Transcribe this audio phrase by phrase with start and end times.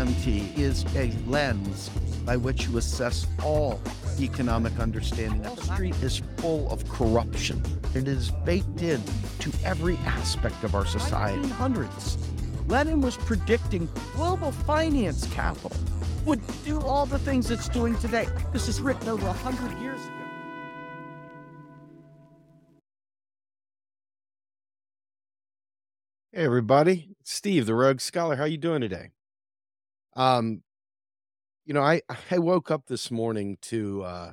[0.00, 1.90] MMT is a lens
[2.24, 3.78] by which you assess all
[4.18, 5.42] economic understanding.
[5.42, 7.62] Wall Street is full of corruption.
[7.94, 9.02] It is baked in
[9.40, 11.46] to every aspect of our society.
[11.50, 12.16] Hundreds.
[12.66, 15.76] Lenin was predicting global finance capital
[16.24, 18.26] would do all the things it's doing today.
[18.54, 20.14] This is written over 100 years ago.
[26.32, 28.36] Hey everybody, it's Steve, the Rogue Scholar.
[28.36, 29.10] How you doing today?
[30.20, 30.62] Um,
[31.64, 34.32] you know, I I woke up this morning to uh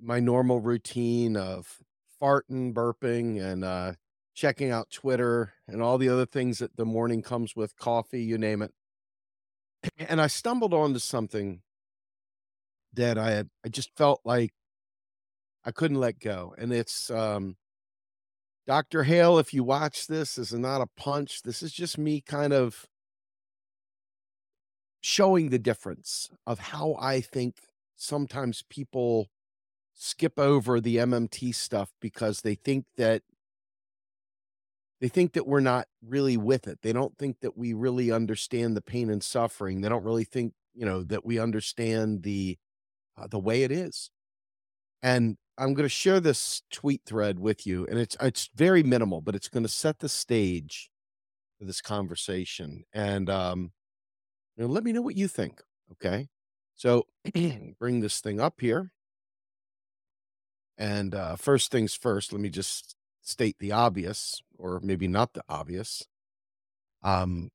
[0.00, 1.78] my normal routine of
[2.20, 3.92] farting, burping, and uh
[4.34, 8.36] checking out Twitter and all the other things that the morning comes with coffee, you
[8.36, 8.72] name it.
[9.98, 11.62] And I stumbled onto something
[12.94, 14.52] that I had I just felt like
[15.64, 16.54] I couldn't let go.
[16.58, 17.56] And it's um
[18.66, 19.02] Dr.
[19.04, 21.42] Hail, if you watch this, this is not a punch.
[21.42, 22.86] This is just me kind of
[25.04, 27.56] showing the difference of how I think
[27.94, 29.28] sometimes people
[29.92, 33.20] skip over the MMT stuff because they think that
[35.02, 36.78] they think that we're not really with it.
[36.80, 39.82] They don't think that we really understand the pain and suffering.
[39.82, 42.56] They don't really think, you know, that we understand the
[43.18, 44.10] uh, the way it is.
[45.02, 49.20] And I'm going to share this tweet thread with you, and it's it's very minimal,
[49.20, 50.90] but it's going to set the stage
[51.58, 52.84] for this conversation.
[52.94, 53.72] And um,
[54.56, 55.62] know, let me know what you think.
[55.92, 56.28] Okay,
[56.74, 57.06] so
[57.78, 58.92] bring this thing up here,
[60.78, 62.32] and uh, first things first.
[62.32, 66.06] Let me just state the obvious, or maybe not the obvious.
[67.02, 67.50] Um,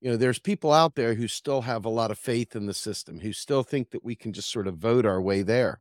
[0.00, 2.74] you know, there's people out there who still have a lot of faith in the
[2.74, 5.80] system, who still think that we can just sort of vote our way there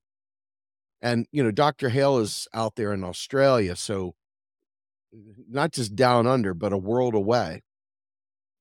[1.06, 1.90] and, you know, Dr.
[1.90, 4.16] Hail is out there in Australia, so
[5.48, 7.62] not just down under, but a world away.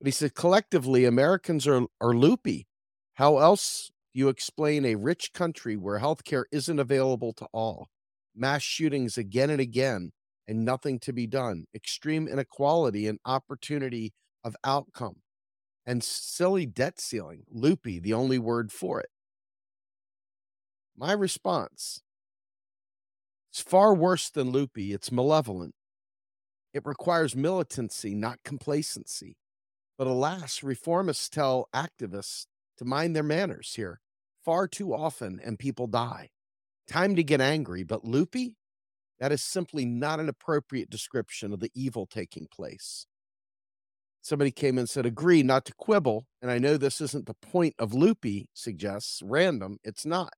[0.05, 2.67] But he said, collectively, Americans are, are loopy.
[3.15, 7.89] How else do you explain a rich country where healthcare isn't available to all?
[8.37, 10.13] Mass shootings again and again,
[10.47, 11.65] and nothing to be done.
[11.75, 14.13] Extreme inequality and opportunity
[14.45, 15.23] of outcome.
[15.87, 17.45] And silly debt ceiling.
[17.51, 19.09] Loopy, the only word for it.
[20.95, 22.03] My response
[23.51, 25.75] it's far worse than loopy, it's malevolent.
[26.75, 29.39] It requires militancy, not complacency.
[29.97, 32.47] But alas, reformists tell activists
[32.79, 34.01] to mind their manners here
[34.45, 36.29] far too often, and people die.
[36.87, 38.57] Time to get angry, but loopy?
[39.19, 43.07] That is simply not an appropriate description of the evil taking place.
[44.21, 46.27] Somebody came and said, Agree not to quibble.
[46.43, 49.79] And I know this isn't the point of loopy, suggests random.
[49.85, 50.33] It's not.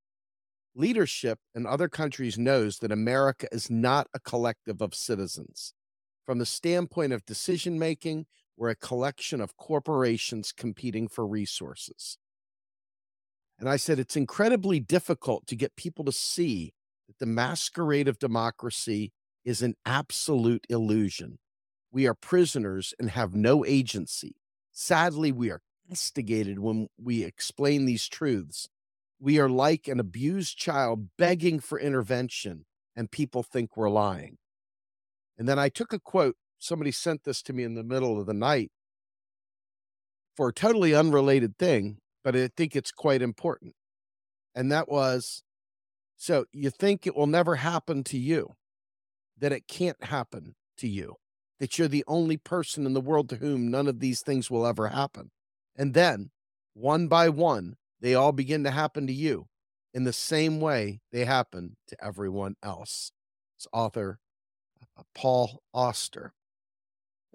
[0.75, 5.72] Leadership in other countries knows that America is not a collective of citizens.
[6.25, 12.19] From the standpoint of decision making, we're a collection of corporations competing for resources.
[13.59, 16.72] And I said it's incredibly difficult to get people to see
[17.06, 19.12] that the masquerade of democracy
[19.45, 21.39] is an absolute illusion.
[21.91, 24.37] We are prisoners and have no agency.
[24.72, 28.69] Sadly, we are castigated when we explain these truths
[29.19, 34.39] we are like an abused child begging for intervention, and people think we're lying.
[35.39, 36.37] And then I took a quote.
[36.59, 38.71] Somebody sent this to me in the middle of the night
[40.37, 43.75] for a totally unrelated thing, but I think it's quite important.
[44.55, 45.43] And that was
[46.16, 48.55] so you think it will never happen to you,
[49.39, 51.16] that it can't happen to you,
[51.61, 54.66] that you're the only person in the world to whom none of these things will
[54.66, 55.31] ever happen.
[55.77, 56.31] And then,
[56.72, 59.47] one by one, they all begin to happen to you
[59.93, 63.12] in the same way they happen to everyone else.
[63.56, 64.19] It's author
[64.99, 66.33] uh, Paul Auster.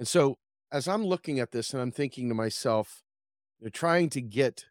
[0.02, 0.40] And so,
[0.72, 3.04] as I'm looking at this and I'm thinking to myself,
[3.64, 4.66] are trying to get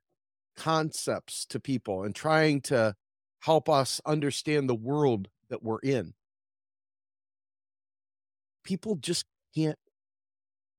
[0.56, 2.96] concepts to people and trying to
[3.42, 6.14] help us understand the world that we're in,
[8.64, 9.24] people just
[9.54, 9.78] can't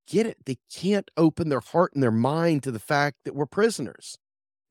[0.06, 0.36] get it.
[0.46, 4.18] They can't open their heart and their mind to the fact that we're prisoners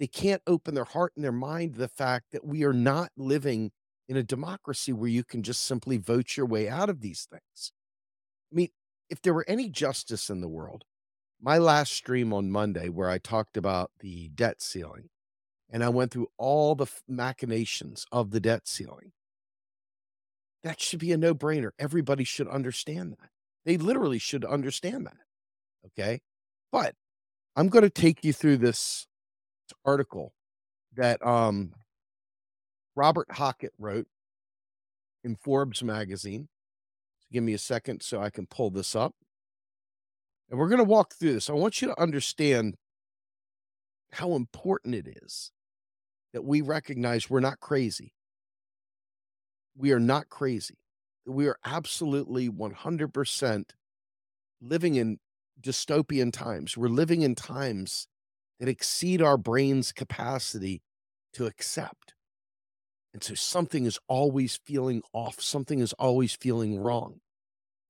[0.01, 3.13] they can't open their heart and their mind to the fact that we are not
[3.17, 3.71] living
[4.09, 7.73] in a democracy where you can just simply vote your way out of these things.
[8.53, 8.69] I mean,
[9.11, 10.85] if there were any justice in the world,
[11.41, 15.09] my last stream on Monday, where I talked about the debt ceiling
[15.71, 19.13] and I went through all the machinations of the debt ceiling,
[20.63, 21.71] that should be a no brainer.
[21.79, 23.31] Everybody should understand that.
[23.65, 25.17] They literally should understand that.
[25.87, 26.21] Okay.
[26.71, 26.95] But
[27.57, 29.07] I'm going to take you through this
[29.85, 30.35] article
[30.97, 31.73] that um,
[32.95, 34.07] Robert Hockett wrote
[35.25, 36.49] in Forbes magazine.
[37.33, 39.15] Give me a second so I can pull this up.
[40.51, 41.49] And we're going to walk through this.
[41.49, 42.75] I want you to understand
[44.13, 45.53] how important it is
[46.33, 48.13] that we recognize we're not crazy.
[49.77, 50.79] We are not crazy.
[51.27, 53.65] We are absolutely 100%
[54.61, 55.19] living in
[55.61, 56.77] dystopian times.
[56.77, 58.09] We're living in times
[58.59, 60.83] that exceed our brain's capacity
[61.35, 62.15] to accept.
[63.13, 67.21] And so something is always feeling off, something is always feeling wrong.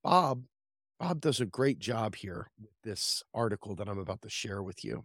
[0.03, 0.45] Bob,
[0.99, 4.85] Bob does a great job here with this article that I'm about to share with
[4.85, 5.05] you.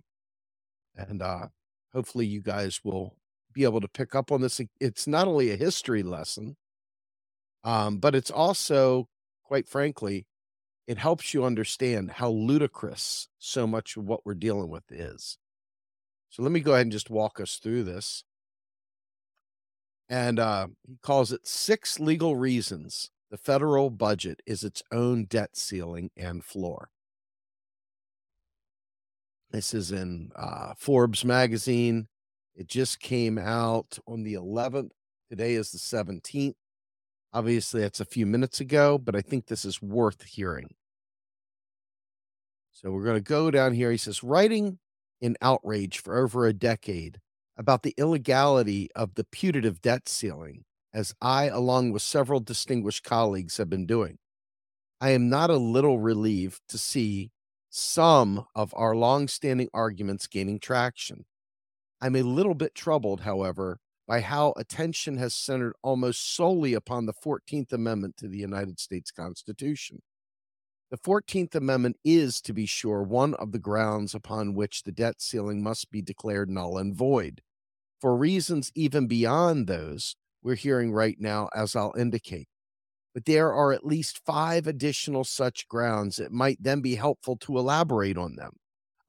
[0.95, 1.47] And uh,
[1.93, 3.17] hopefully you guys will
[3.53, 4.61] be able to pick up on this.
[4.79, 6.55] It's not only a history lesson,
[7.63, 9.07] um, but it's also,
[9.43, 10.27] quite frankly,
[10.87, 15.37] it helps you understand how ludicrous so much of what we're dealing with is.
[16.29, 18.23] So let me go ahead and just walk us through this.
[20.09, 25.57] And uh, he calls it six legal reasons the federal budget is its own debt
[25.57, 26.89] ceiling and floor.
[29.51, 32.07] This is in uh, Forbes magazine.
[32.55, 34.91] It just came out on the 11th.
[35.29, 36.55] Today is the 17th.
[37.33, 40.73] Obviously, that's a few minutes ago, but I think this is worth hearing.
[42.71, 43.91] So we're going to go down here.
[43.91, 44.79] He says, writing
[45.19, 47.19] in outrage for over a decade
[47.57, 53.57] about the illegality of the putative debt ceiling, as I, along with several distinguished colleagues,
[53.57, 54.17] have been doing.
[55.01, 57.31] I am not a little relieved to see
[57.69, 61.25] some of our long-standing arguments gaining traction.
[62.01, 67.13] I'm a little bit troubled, however, by how attention has centered almost solely upon the
[67.13, 70.01] 14th Amendment to the United States Constitution.
[70.91, 75.19] The 14th Amendment is, to be sure, one of the grounds upon which the debt
[75.19, 77.41] ceiling must be declared null and void,
[78.05, 82.47] for reasons even beyond those we're hearing right now, as I'll indicate.
[83.15, 86.19] But there are at least five additional such grounds.
[86.19, 88.57] It might then be helpful to elaborate on them,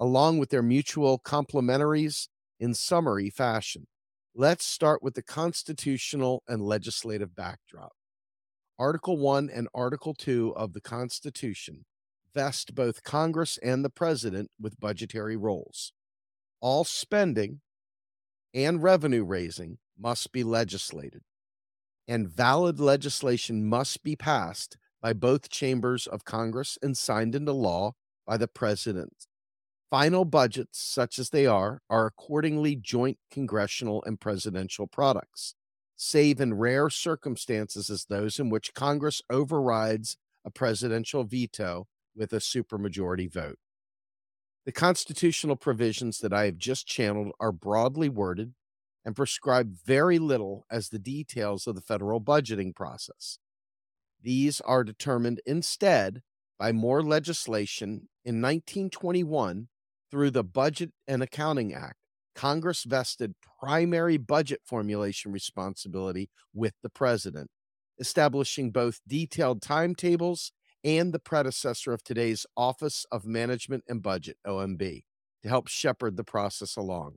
[0.01, 2.29] along with their mutual complementaries
[2.59, 3.87] in summary fashion.
[4.35, 7.93] Let's start with the constitutional and legislative backdrop.
[8.79, 11.85] Article 1 and Article 2 of the Constitution
[12.33, 15.93] vest both Congress and the President with budgetary roles.
[16.63, 17.61] All spending
[18.57, 21.23] and revenue raising must be legislated,
[22.09, 27.93] and valid legislation must be passed by both chambers of Congress and signed into law
[28.27, 29.27] by the President
[29.91, 35.55] Final budgets, such as they are, are accordingly joint congressional and presidential products,
[35.95, 41.87] save in rare circumstances as those in which Congress overrides a presidential veto
[42.17, 43.59] with a supermajority vote.
[44.67, 48.55] The constitutional provisions that I have just channeled are broadly worded
[49.05, 53.39] and prescribe very little as the details of the federal budgeting process.
[54.21, 56.23] These are determined instead
[56.59, 59.69] by more legislation in 1921
[60.11, 61.99] through the Budget and Accounting Act,
[62.35, 67.51] Congress vested primary budget formulation responsibility with the president,
[68.01, 70.51] establishing both detailed timetables
[70.87, 75.03] and the predecessor of today's Office of Management and Budget, OMB,
[75.43, 77.17] to help shepherd the process along.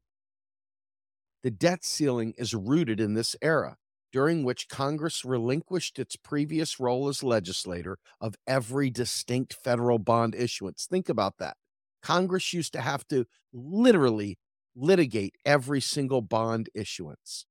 [1.44, 3.78] The debt ceiling is rooted in this era,
[4.12, 10.88] during which Congress relinquished its previous role as legislator of every distinct federal bond issuance.
[10.90, 11.56] Think about that.
[12.02, 14.40] Congress used to have to literally
[14.76, 17.46] litigate every single bond issuance.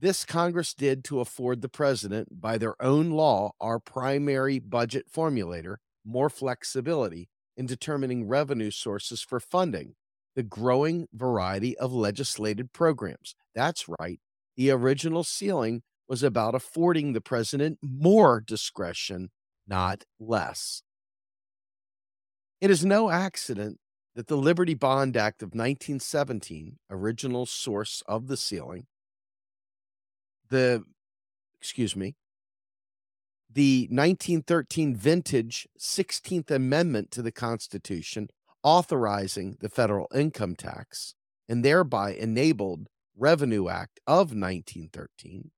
[0.00, 5.76] This Congress did to afford the president, by their own law, our primary budget formulator,
[6.06, 9.94] more flexibility in determining revenue sources for funding
[10.34, 13.34] the growing variety of legislated programs.
[13.54, 14.18] That's right.
[14.56, 19.28] The original ceiling was about affording the president more discretion,
[19.68, 20.82] not less.
[22.58, 23.78] It is no accident
[24.14, 28.86] that the Liberty Bond Act of 1917, original source of the ceiling,
[30.50, 30.84] the,
[31.60, 32.14] excuse me,
[33.52, 38.28] the 1913 vintage 16th Amendment to the Constitution
[38.62, 41.14] authorizing the federal income tax
[41.48, 45.50] and thereby enabled Revenue Act of 1913,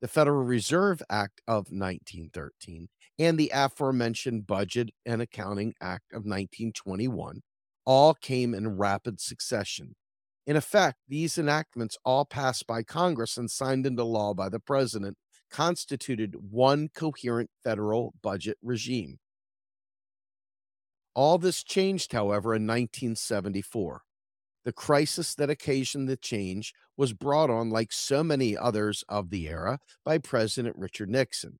[0.00, 7.40] the Federal Reserve Act of 1913, and the aforementioned Budget and Accounting Act of 1921
[7.86, 9.96] all came in rapid succession.
[10.46, 15.16] In effect, these enactments, all passed by Congress and signed into law by the president,
[15.50, 19.18] constituted one coherent federal budget regime.
[21.14, 24.02] All this changed, however, in 1974.
[24.64, 29.48] The crisis that occasioned the change was brought on, like so many others of the
[29.48, 31.58] era, by President Richard Nixon.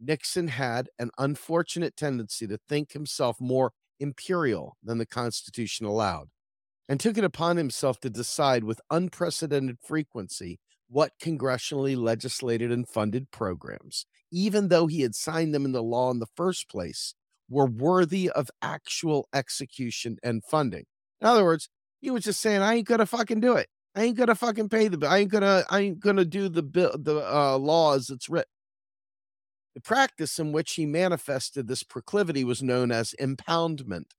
[0.00, 6.28] Nixon had an unfortunate tendency to think himself more imperial than the Constitution allowed.
[6.88, 13.30] And took it upon himself to decide with unprecedented frequency what congressionally legislated and funded
[13.30, 17.14] programs, even though he had signed them into law in the first place,
[17.50, 20.84] were worthy of actual execution and funding.
[21.20, 21.68] In other words,
[22.00, 23.68] he was just saying, I ain't gonna fucking do it.
[23.94, 25.10] I ain't gonna fucking pay the bill.
[25.10, 28.50] I ain't gonna I ain't gonna do the bill the uh, laws that's written.
[29.74, 34.12] The practice in which he manifested this proclivity was known as impoundment.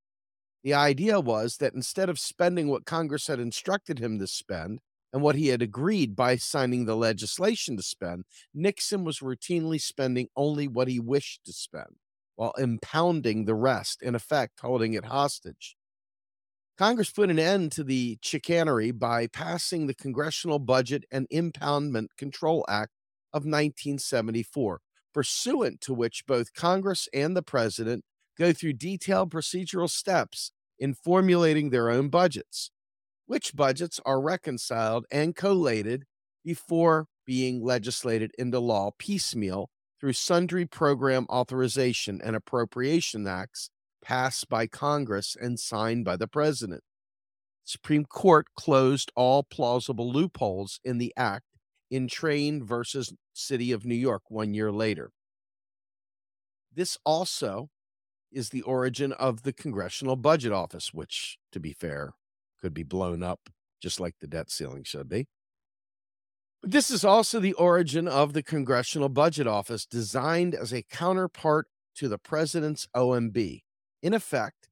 [0.70, 5.24] The idea was that instead of spending what Congress had instructed him to spend and
[5.24, 10.68] what he had agreed by signing the legislation to spend, Nixon was routinely spending only
[10.68, 11.96] what he wished to spend,
[12.36, 15.76] while impounding the rest, in effect, holding it hostage.
[16.78, 22.64] Congress put an end to the chicanery by passing the Congressional Budget and Impoundment Control
[22.70, 22.92] Act
[23.34, 24.82] of 1974,
[25.16, 28.06] pursuant to which both Congress and the president
[28.38, 32.72] go through detailed procedural steps in formulating their own budgets,
[33.26, 36.06] which budgets are reconciled and collated
[36.44, 39.70] before being legislated into law piecemeal
[40.00, 43.70] through sundry program authorization and appropriation acts
[44.02, 46.82] passed by Congress and signed by the president.
[47.66, 51.46] Supreme Court closed all plausible loopholes in the act
[51.92, 55.12] in Train versus City of New York one year later.
[56.74, 57.70] This also
[58.32, 62.14] is the origin of the Congressional Budget Office, which, to be fair,
[62.62, 63.50] could be blown up
[63.82, 65.28] just like the debt ceiling should be.
[66.62, 71.68] But this is also the origin of the Congressional Budget Office, designed as a counterpart
[71.96, 73.62] to the president's OMB.
[74.02, 74.70] In effect,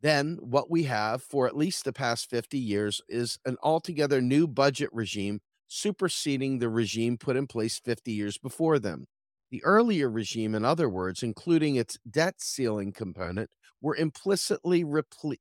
[0.00, 4.46] then what we have for at least the past 50 years is an altogether new
[4.46, 9.06] budget regime superseding the regime put in place 50 years before them.
[9.50, 14.84] The earlier regime, in other words, including its debt ceiling component, were implicitly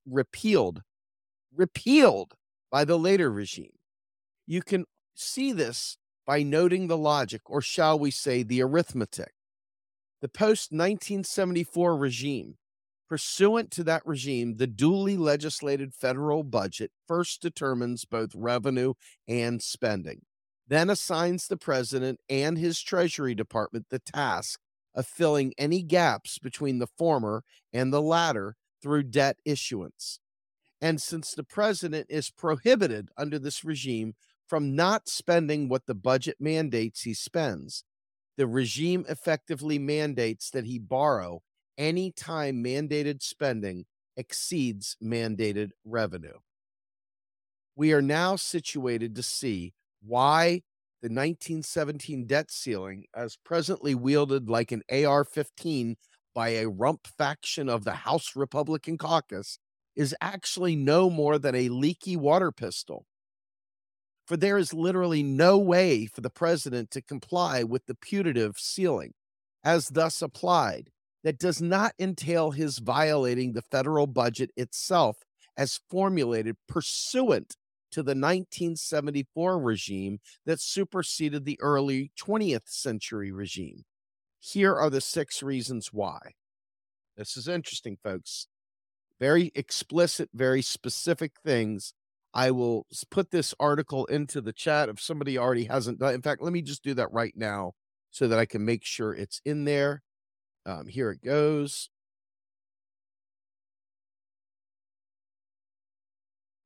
[0.06, 0.82] repealed,
[1.56, 2.34] repealed
[2.72, 3.74] by the later regime.
[4.46, 9.34] You can see this by noting the logic, or shall we say, the arithmetic.
[10.22, 12.56] The post 1974 regime,
[13.10, 18.94] pursuant to that regime, the duly legislated federal budget first determines both revenue
[19.28, 20.22] and spending
[20.68, 24.60] then assigns the president and his Treasury Department the task
[24.96, 30.20] of filling any gaps between the former and the latter through debt issuance.
[30.82, 34.16] And since the president is prohibited under this regime
[34.48, 37.84] from not spending what the budget mandates he spends,
[38.38, 41.42] the regime effectively mandates that he borrow
[41.78, 43.86] any time mandated spending
[44.18, 46.38] exceeds mandated revenue.
[47.76, 49.74] We are now situated to see
[50.06, 50.62] why
[51.02, 55.96] the 1917 debt ceiling, as presently wielded like an AR 15
[56.34, 59.60] by a rump faction of the House Republican caucus,
[59.96, 63.06] is actually no more than a leaky water pistol.
[64.26, 69.14] For there is literally no way for the president to comply with the putative ceiling,
[69.64, 70.90] as thus applied,
[71.24, 75.18] that does not entail his violating the federal budget itself
[75.58, 77.56] as formulated pursuant
[77.94, 83.86] to the 1974 regime that superseded the early 20th century regime.
[84.40, 86.34] Here are the six reasons why.
[87.16, 88.48] This is interesting, folks.
[89.20, 91.94] Very explicit, very specific things.
[92.34, 96.16] I will put this article into the chat if somebody already hasn't done.
[96.16, 97.74] In fact, let me just do that right now
[98.10, 100.02] so that I can make sure it's in there.
[100.66, 101.90] Um, here it goes.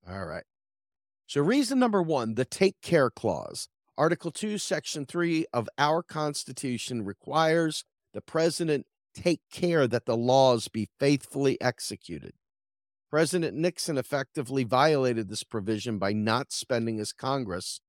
[0.10, 0.43] All right.
[1.27, 3.67] So, reason number one the take care clause.
[3.98, 10.67] Article 2, Section 3 of our Constitution requires the president take care that the laws
[10.67, 12.34] be faithfully executed.
[13.10, 17.81] President Nixon effectively violated this provision by not spending as Congress,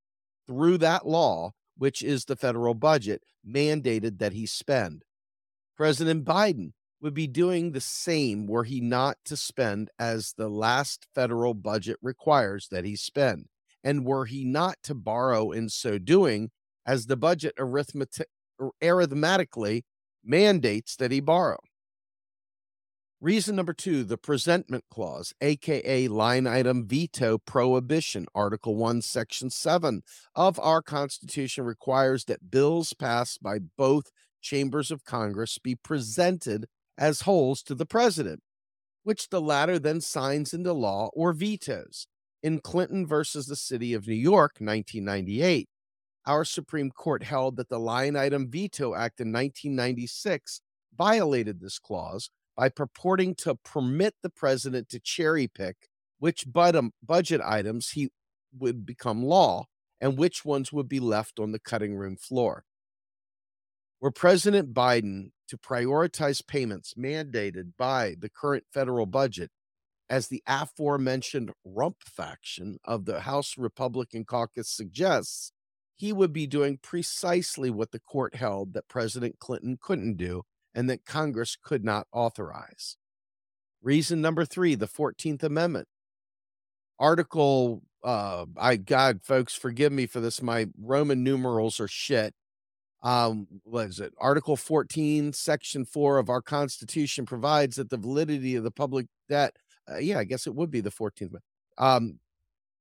[0.47, 5.04] through that law, which is the federal budget, mandated that he spend.
[5.76, 11.07] President Biden would be doing the same were he not to spend as the last
[11.14, 13.47] federal budget requires that he spend,
[13.85, 16.50] and were he not to borrow in so doing,
[16.87, 18.28] as the budget arithmetic,
[18.61, 19.85] er, arithmetically
[20.25, 21.59] mandates that he borrow.
[23.21, 28.26] Reason number two, the presentment clause, aka line item veto prohibition.
[28.33, 30.02] Article 1, Section 7
[30.37, 36.67] of our Constitution requires that bills passed by both chambers of Congress be presented
[36.99, 38.43] as wholes to the president,
[39.05, 42.07] which the latter then signs into law or vetoes.
[42.43, 45.69] In Clinton versus the City of New York, 1998,
[46.26, 50.61] our Supreme Court held that the Line Item Veto Act in 1996
[50.97, 55.88] violated this clause by purporting to permit the president to cherry pick
[56.19, 58.11] which budget items he
[58.57, 59.67] would become law
[60.00, 62.64] and which ones would be left on the cutting room floor.
[64.00, 69.50] Were President Biden to prioritize payments mandated by the current federal budget,
[70.09, 75.52] as the aforementioned rump faction of the House Republican caucus suggests,
[75.97, 80.43] he would be doing precisely what the court held that President Clinton couldn't do
[80.75, 82.97] and that Congress could not authorize.
[83.83, 85.88] Reason number three the 14th Amendment.
[87.00, 90.40] Article, uh, I, God, folks, forgive me for this.
[90.40, 92.35] My Roman numerals are shit.
[93.02, 94.12] Um, what is it?
[94.19, 99.57] Article 14, Section 4 of our Constitution provides that the validity of the public debt,
[99.90, 101.37] uh, yeah, I guess it would be the 14th.
[101.76, 102.19] Um,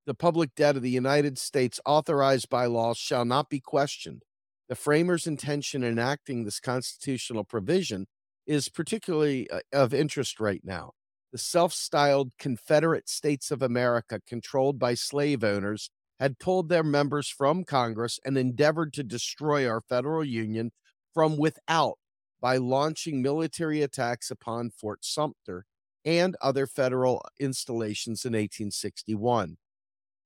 [0.08, 4.24] the public debt of the United States authorized by law shall not be questioned.
[4.70, 8.08] The framers' intention in enacting this constitutional provision
[8.46, 10.94] is particularly uh, of interest right now.
[11.32, 17.28] The self styled Confederate States of America, controlled by slave owners, had pulled their members
[17.30, 20.72] from Congress and endeavored to destroy our federal union
[21.14, 21.98] from without
[22.42, 25.66] by launching military attacks upon Fort Sumter
[26.06, 29.58] and other federal installations in 1861.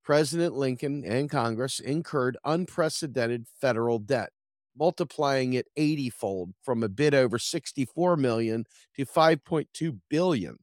[0.04, 4.30] President Lincoln and Congress incurred unprecedented federal debt,
[4.78, 10.58] multiplying it 80 fold from a bit over 64 million to 5.2 billion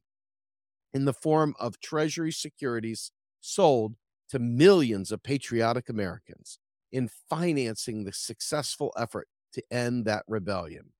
[0.93, 3.95] in the form of treasury securities sold
[4.29, 6.59] to millions of patriotic Americans
[6.91, 10.91] in financing the successful effort to end that rebellion.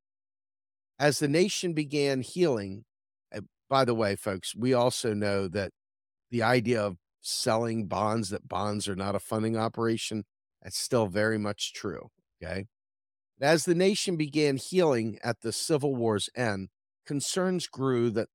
[0.99, 2.83] As the nation began healing,
[3.69, 5.71] by the way, folks, we also know that
[6.31, 10.25] the idea of selling bonds, that bonds are not a funding operation,
[10.63, 12.09] that's still very much true.
[12.41, 12.65] Okay.
[13.41, 16.69] As the nation began healing at the Civil War's end,
[17.05, 18.27] concerns grew that,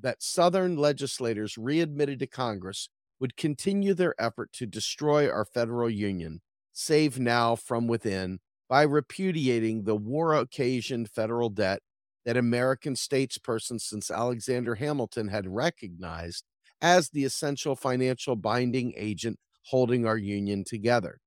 [0.00, 2.88] that Southern legislators readmitted to Congress
[3.20, 6.40] would continue their effort to destroy our federal union,
[6.72, 11.80] save now from within, by repudiating the war occasioned federal debt
[12.24, 16.44] that American statespersons since Alexander Hamilton had recognized
[16.80, 21.18] as the essential financial binding agent holding our union together.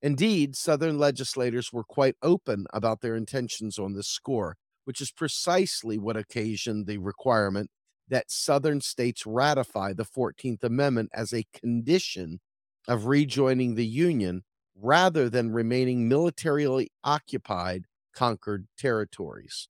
[0.00, 5.98] Indeed, Southern legislators were quite open about their intentions on this score, which is precisely
[5.98, 7.70] what occasioned the requirement
[8.08, 12.40] that Southern states ratify the 14th Amendment as a condition
[12.86, 14.44] of rejoining the Union
[14.76, 19.68] rather than remaining militarily occupied, conquered territories.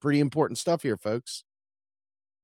[0.00, 1.44] Pretty important stuff here, folks.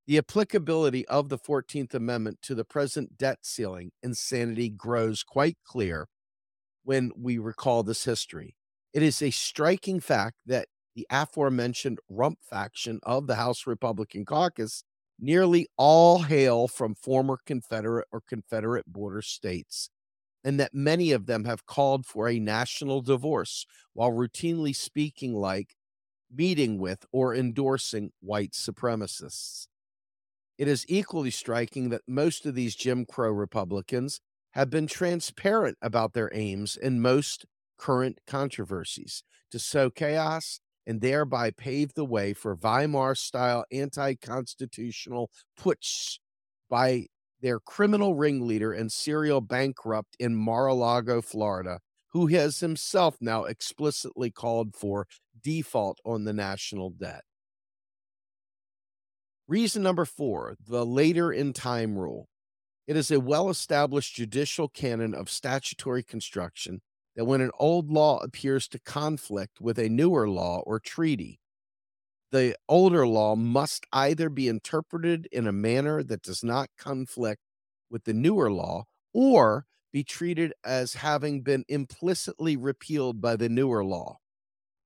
[0.07, 6.09] The applicability of the 14th Amendment to the present debt ceiling insanity grows quite clear
[6.85, 8.57] when we recall this history.
[8.93, 14.85] It is a striking fact that the aforementioned rump faction of the House Republican caucus
[15.23, 19.89] nearly all hail from former Confederate or Confederate border states,
[20.45, 25.77] and that many of them have called for a national divorce while routinely speaking like,
[26.35, 29.69] meeting with, or endorsing white supremacists.
[30.59, 34.21] It is equally striking that most of these Jim Crow Republicans
[34.53, 37.47] have been transparent about their aims in most
[37.79, 45.31] current controversies to sow chaos and thereby pave the way for Weimar style anti constitutional
[45.59, 46.19] putsch
[46.69, 47.07] by
[47.41, 51.81] their criminal ringleader and serial bankrupt in Mar a Lago, Florida,
[52.13, 55.07] who has himself now explicitly called for
[55.43, 57.23] default on the national debt.
[59.49, 62.29] Reason number four the later in time rule.
[62.87, 66.81] It is a well established judicial canon of statutory construction
[67.17, 71.41] that when an old law appears to conflict with a newer law or treaty,
[72.31, 77.43] the older law must either be interpreted in a manner that does not conflict
[77.91, 83.85] with the newer law or be treated as having been implicitly repealed by the newer
[83.85, 84.17] law.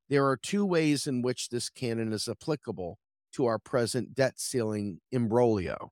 [0.09, 2.99] There are two ways in which this canon is applicable
[3.35, 5.91] to our present debt ceiling imbroglio.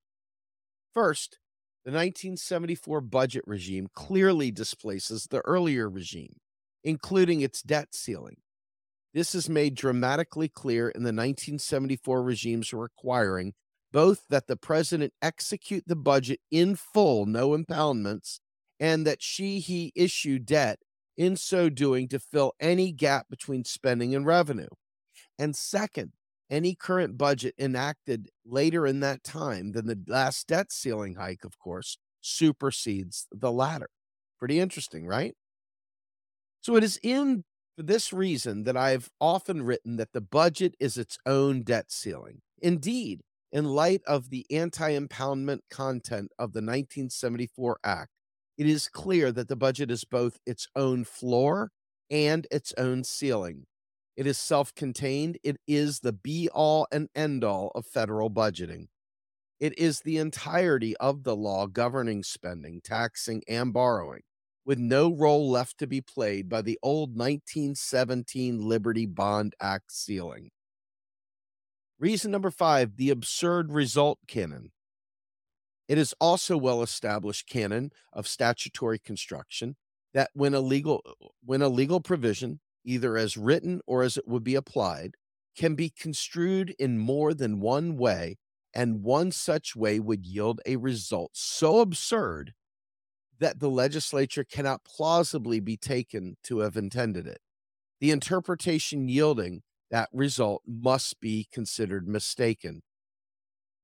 [0.92, 1.38] First,
[1.84, 6.36] the 1974 budget regime clearly displaces the earlier regime,
[6.82, 8.36] including its debt ceiling.
[9.12, 13.52] This is made dramatically clear in the 1974 regime's requiring
[13.92, 18.40] both that the president execute the budget in full, no impoundments,
[18.80, 20.80] and that she he issue debt
[21.16, 24.66] in so doing to fill any gap between spending and revenue.
[25.38, 26.10] And second,
[26.50, 31.58] any current budget enacted later in that time than the last debt ceiling hike, of
[31.58, 33.88] course, supersedes the latter.
[34.38, 35.34] Pretty interesting, right?
[36.60, 37.44] So it is in
[37.76, 42.40] for this reason that I've often written that the budget is its own debt ceiling.
[42.62, 48.10] Indeed, in light of the anti impoundment content of the 1974 Act,
[48.56, 51.70] it is clear that the budget is both its own floor
[52.10, 53.66] and its own ceiling.
[54.16, 58.86] It is self contained, it is the be all and end all of federal budgeting.
[59.60, 64.22] It is the entirety of the law governing spending, taxing, and borrowing,
[64.64, 70.50] with no role left to be played by the old 1917 Liberty Bond Act ceiling.
[71.98, 74.70] Reason number five the absurd result canon.
[75.88, 79.76] It is also well established canon of statutory construction
[80.12, 81.02] that when a legal
[81.44, 85.14] when a legal provision, either as written or as it would be applied,
[85.56, 88.36] can be construed in more than one way,
[88.74, 92.52] and one such way would yield a result so absurd
[93.38, 97.40] that the legislature cannot plausibly be taken to have intended it.
[98.00, 102.82] The interpretation yielding that result must be considered mistaken.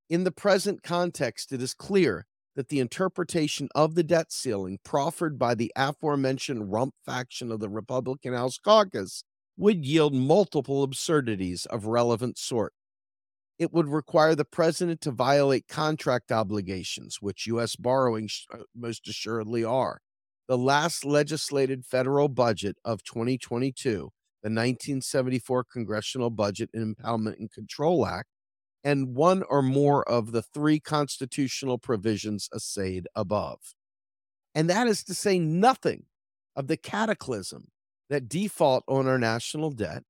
[0.08, 5.38] In the present context, it is clear that the interpretation of the debt ceiling proffered
[5.38, 9.24] by the aforementioned rump faction of the Republican House caucus
[9.56, 12.72] would yield multiple absurdities of relevant sort.
[13.58, 17.76] It would require the president to violate contract obligations, which U.S.
[17.76, 20.00] borrowing uh, most assuredly are.
[20.48, 24.10] The last legislated federal budget of 2022
[24.42, 28.28] the 1974 Congressional Budget and Impoundment and Control Act,
[28.82, 33.74] and one or more of the three constitutional provisions assayed above.
[34.54, 36.04] And that is to say nothing
[36.56, 37.68] of the cataclysm
[38.08, 40.02] that default on our national debt,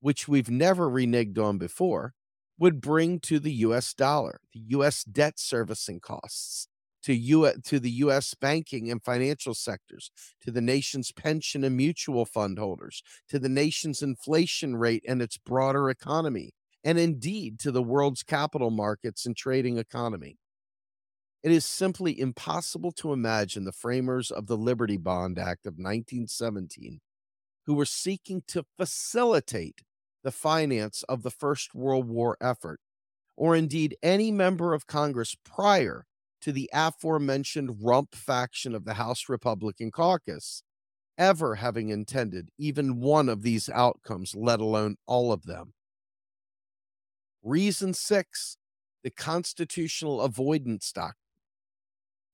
[0.00, 2.14] which we've never reneged on before,
[2.58, 6.68] would bring to the US dollar, the US debt servicing costs,
[7.04, 8.34] to, U- to the U.S.
[8.34, 10.10] banking and financial sectors,
[10.40, 15.36] to the nation's pension and mutual fund holders, to the nation's inflation rate and its
[15.36, 20.36] broader economy, and indeed to the world's capital markets and trading economy.
[21.42, 27.00] It is simply impossible to imagine the framers of the Liberty Bond Act of 1917
[27.66, 29.82] who were seeking to facilitate
[30.22, 32.80] the finance of the First World War effort,
[33.36, 36.06] or indeed any member of Congress prior
[36.40, 40.62] to the aforementioned rump faction of the House Republican caucus
[41.16, 45.72] ever having intended even one of these outcomes, let alone all of them.
[47.44, 48.56] Reason six,
[49.02, 51.14] the constitutional avoidance doctrine.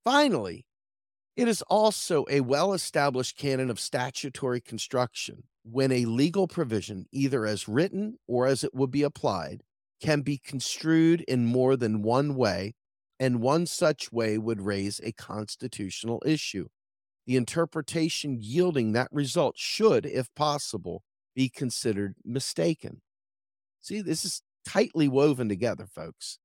[0.05, 0.65] Finally,
[1.35, 7.45] it is also a well established canon of statutory construction when a legal provision, either
[7.45, 9.63] as written or as it would be applied,
[10.01, 12.73] can be construed in more than one way
[13.19, 16.67] and one such way would raise a constitutional issue.
[17.27, 21.03] The interpretation yielding that result should, if possible,
[21.35, 23.01] be considered mistaken.
[23.81, 26.39] See, this is tightly woven together, folks.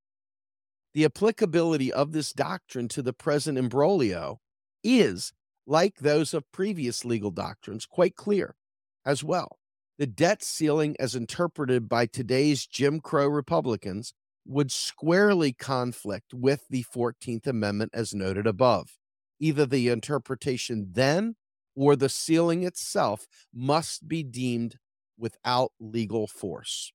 [0.95, 4.39] The applicability of this doctrine to the present imbroglio
[4.83, 5.33] is,
[5.67, 8.57] like those of previous legal doctrines, quite clear
[9.05, 9.59] as well.
[9.99, 14.15] The debt ceiling, as interpreted by today's Jim Crow Republicans,
[14.47, 18.97] would squarely conflict with the 14th Amendment as noted above.
[19.41, 21.35] Either the interpretation then
[21.75, 24.77] or the ceiling itself must be deemed
[25.19, 26.93] without legal force.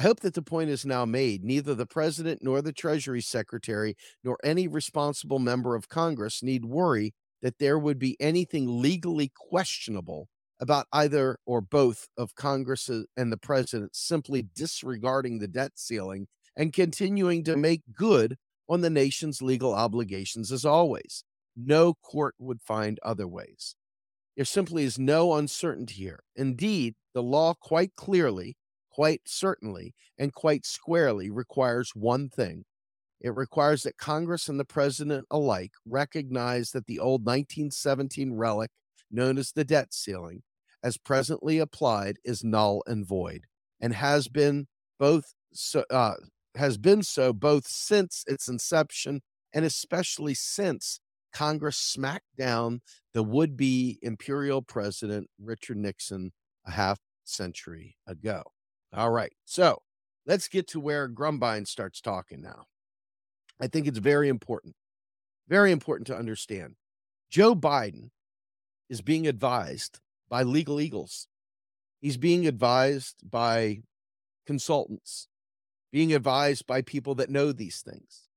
[0.00, 1.44] I hope that the point is now made.
[1.44, 7.12] Neither the president nor the Treasury Secretary nor any responsible member of Congress need worry
[7.42, 13.36] that there would be anything legally questionable about either or both of Congress and the
[13.36, 18.36] president simply disregarding the debt ceiling and continuing to make good
[18.70, 21.24] on the nation's legal obligations as always.
[21.54, 23.76] No court would find other ways.
[24.34, 26.20] There simply is no uncertainty here.
[26.36, 28.56] Indeed, the law quite clearly,
[29.00, 32.66] quite certainly, and quite squarely requires one thing
[33.18, 38.70] it requires that Congress and the president alike recognize that the old 1917 relic,
[39.10, 40.42] known as the debt ceiling,
[40.84, 43.46] as presently applied, is null and void,
[43.80, 44.66] and has been
[44.98, 46.16] both so, uh,
[46.54, 49.22] has been so both since its inception
[49.54, 51.00] and especially since
[51.32, 52.82] Congress smacked down
[53.14, 56.32] the would be imperial president Richard Nixon
[56.66, 58.42] a half century ago.
[58.92, 59.82] All right, so
[60.26, 62.64] let's get to where Grumbine starts talking now.
[63.60, 64.74] I think it's very important,
[65.48, 66.74] very important to understand.
[67.30, 68.10] Joe Biden
[68.88, 71.28] is being advised by legal eagles.
[72.00, 73.82] He's being advised by
[74.46, 75.28] consultants,
[75.92, 78.28] being advised by people that know these things.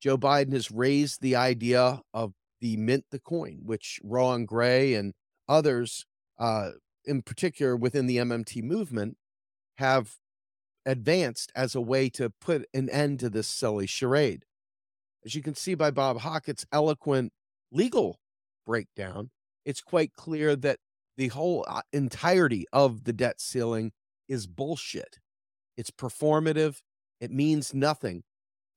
[0.00, 5.12] Joe Biden has raised the idea of the mint the coin, which Rohan Grey and
[5.48, 6.06] others,
[6.38, 6.70] uh,
[7.04, 9.16] in particular within the MMT movement,
[9.78, 10.16] have
[10.84, 14.44] advanced as a way to put an end to this silly charade.
[15.24, 17.32] As you can see by Bob Hockett's eloquent
[17.72, 18.20] legal
[18.64, 19.30] breakdown,
[19.64, 20.78] it's quite clear that
[21.16, 23.92] the whole uh, entirety of the debt ceiling
[24.28, 25.18] is bullshit.
[25.76, 26.80] It's performative,
[27.20, 28.22] it means nothing.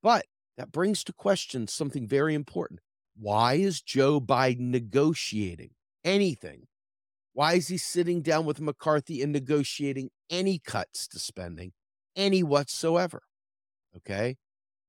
[0.02, 2.80] But that brings to question something very important.
[3.16, 5.70] Why is Joe Biden negotiating
[6.04, 6.66] anything?
[7.32, 11.72] Why is he sitting down with McCarthy and negotiating any cuts to spending,
[12.16, 13.22] any whatsoever?
[13.96, 14.36] Okay.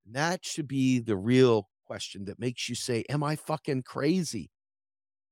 [0.05, 4.49] And that should be the real question that makes you say, Am I fucking crazy?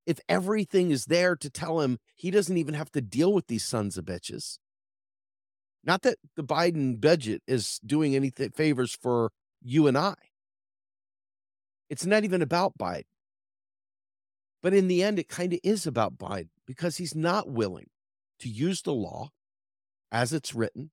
[0.05, 3.65] If everything is there to tell him he doesn't even have to deal with these
[3.65, 4.57] sons of bitches.
[5.83, 10.15] Not that the Biden budget is doing any favors for you and I.
[11.89, 13.03] It's not even about Biden.
[14.61, 17.89] But in the end, it kind of is about Biden because he's not willing
[18.39, 19.29] to use the law
[20.11, 20.91] as it's written.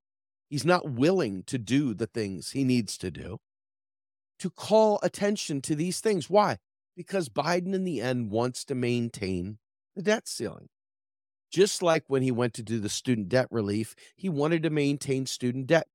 [0.48, 3.38] He's not willing to do the things he needs to do
[4.38, 6.30] to call attention to these things.
[6.30, 6.58] Why?
[6.96, 9.58] Because Biden, in the end, wants to maintain
[9.94, 10.68] the debt ceiling.
[11.50, 15.26] Just like when he went to do the student debt relief, he wanted to maintain
[15.26, 15.88] student debt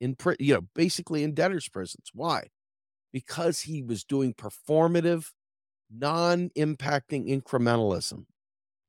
[0.00, 2.10] in, you know, basically in debtors' prisons.
[2.12, 2.48] Why?
[3.12, 5.30] Because he was doing performative
[5.92, 8.24] non impacting incrementalism.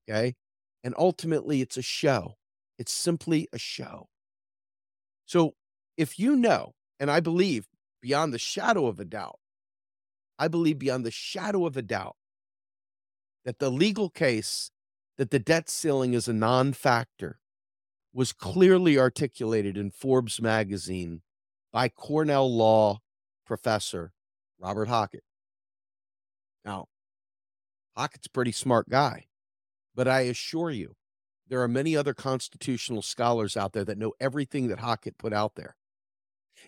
[0.10, 0.36] Okay.
[0.84, 2.36] And ultimately, it's a show.
[2.78, 4.08] It's simply a show.
[5.26, 5.54] So
[5.98, 7.68] if you know, and I believe
[8.02, 9.40] beyond the shadow of a doubt,
[10.38, 12.16] I believe beyond the shadow of a doubt
[13.46, 14.72] that the legal case
[15.18, 17.40] that the debt ceiling is a non factor
[18.14, 21.22] was clearly articulated in Forbes magazine
[21.72, 23.00] by Cornell Law
[23.46, 24.12] professor
[24.60, 25.24] Robert Hockett.
[27.96, 29.26] Hockett's a pretty smart guy,
[29.96, 30.96] but I assure you,
[31.48, 35.56] there are many other constitutional scholars out there that know everything that Hockett put out
[35.56, 35.76] there.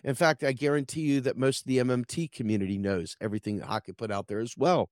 [0.04, 3.96] In fact, I guarantee you that most of the MMT community knows everything that Hockett
[3.96, 4.90] put out there as well.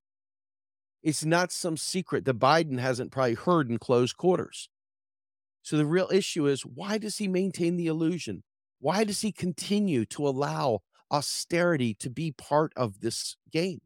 [1.03, 4.69] It's not some secret that Biden hasn't probably heard in closed quarters.
[5.63, 8.43] So the real issue is why does he maintain the illusion?
[8.81, 13.81] Why does he continue to allow austerity to be part of this game?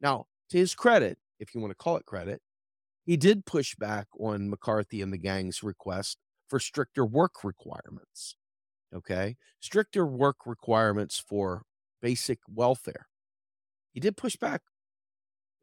[0.00, 2.40] Now, to his credit, if you want to call it credit,
[3.04, 6.18] he did push back on McCarthy and the gang's request
[6.48, 8.36] for stricter work requirements.
[8.94, 9.36] Okay.
[9.60, 11.62] Stricter work requirements for
[12.00, 13.06] basic welfare.
[13.92, 14.62] He did push back.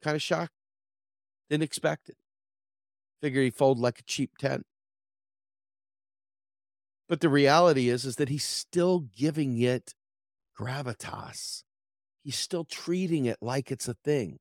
[0.02, 0.54] Kind of shocked.
[1.50, 2.18] Didn't expect it.
[3.22, 4.66] Figured he'd fold like a cheap tent.
[7.08, 9.94] But the reality is, is that he's still giving it
[10.58, 11.64] gravitas.
[12.24, 14.40] He's still treating it like it's a thing.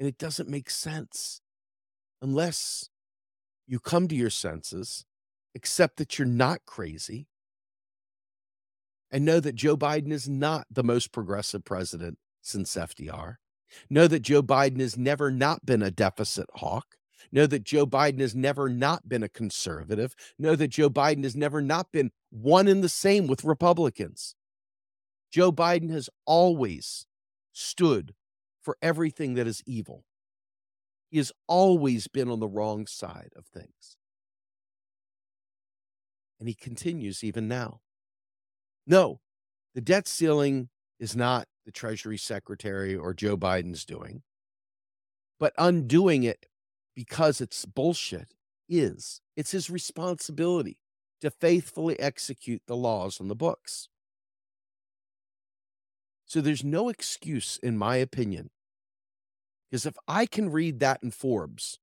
[0.00, 1.42] And it doesn't make sense
[2.22, 2.88] unless
[3.66, 5.04] you come to your senses,
[5.54, 7.28] accept that you're not crazy,
[9.10, 13.36] and know that Joe Biden is not the most progressive president since FDR.
[13.90, 16.96] Know that Joe Biden has never not been a deficit hawk.
[17.30, 20.14] Know that Joe Biden has never not been a conservative.
[20.38, 24.34] Know that Joe Biden has never not been one in the same with Republicans.
[25.30, 27.06] Joe Biden has always
[27.52, 28.14] stood
[28.62, 30.04] for everything that is evil.
[31.10, 33.96] He has always been on the wrong side of things.
[36.38, 37.80] And he continues even now.
[38.86, 39.20] No,
[39.74, 40.68] the debt ceiling
[40.98, 44.22] is not the Treasury Secretary or Joe Biden's doing,
[45.38, 46.46] but undoing it
[46.94, 48.34] because it's bullshit
[48.68, 49.20] is.
[49.36, 50.78] It's his responsibility
[51.20, 53.89] to faithfully execute the laws on the books.
[56.30, 58.50] So there's no excuse, in my opinion,
[59.68, 61.80] because if I can read that in Forbes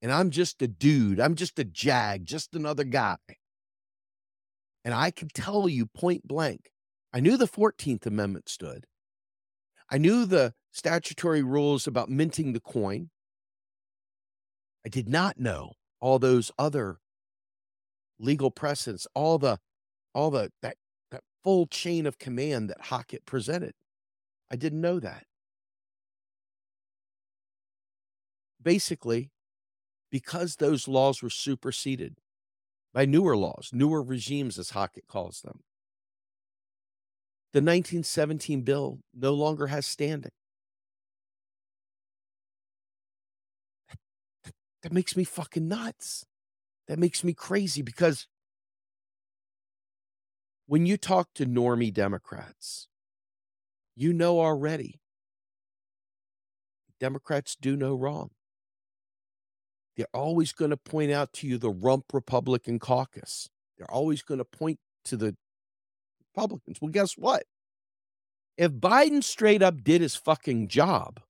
[0.00, 3.18] and I'm just a dude, I'm just a jag, just another guy,
[4.86, 6.70] and I can tell you point blank,
[7.12, 8.86] I knew the 14th Amendment stood.
[9.90, 13.10] I knew the statutory rules about minting the coin.
[14.86, 17.00] I did not know all those other
[18.18, 19.58] legal precedents, all the
[20.14, 20.78] all the that
[21.44, 23.74] full chain of command that Hockett presented.
[24.50, 25.24] I didn't know that.
[28.62, 29.30] Basically,
[30.10, 32.16] because those laws were superseded
[32.94, 35.60] by newer laws, newer regimes, as Hockett calls them,
[37.52, 40.32] the 1917 bill no longer has standing.
[44.82, 46.26] That makes me fucking nuts.
[46.88, 48.26] That makes me crazy because
[50.66, 52.88] when you talk to normie Democrats,
[53.94, 55.00] you know already
[57.00, 58.30] Democrats do no wrong.
[59.96, 63.48] They're always going to point out to you the rump Republican caucus.
[63.76, 65.36] They're always going to point to the
[66.34, 66.78] Republicans.
[66.80, 67.44] Well, guess what?
[68.56, 71.20] If Biden straight up did his fucking job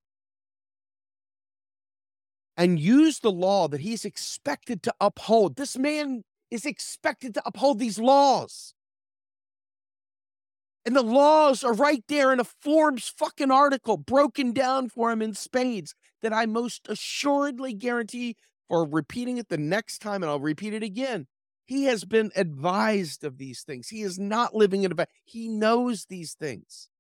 [2.57, 7.79] and used the law that he's expected to uphold, this man is expected to uphold
[7.79, 8.74] these laws.
[10.87, 15.23] And the laws are right there in a Forbes fucking article broken down for him
[15.23, 18.37] in spades that I most assuredly guarantee
[18.69, 21.27] for repeating it the next time, and I'll repeat it again.
[21.65, 23.89] He has been advised of these things.
[23.89, 26.91] He is not living in a he knows these things.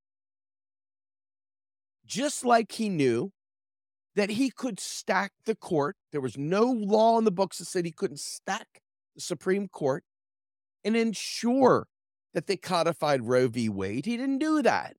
[2.07, 3.33] Just like he knew
[4.17, 5.97] that he could stack the court.
[6.13, 8.81] There was no law in the books that said he couldn't stack
[9.15, 10.05] the Supreme Court
[10.85, 11.87] and ensure
[12.35, 13.69] that they codified Roe v.
[13.69, 14.07] Wade.
[14.07, 14.97] He didn't do that.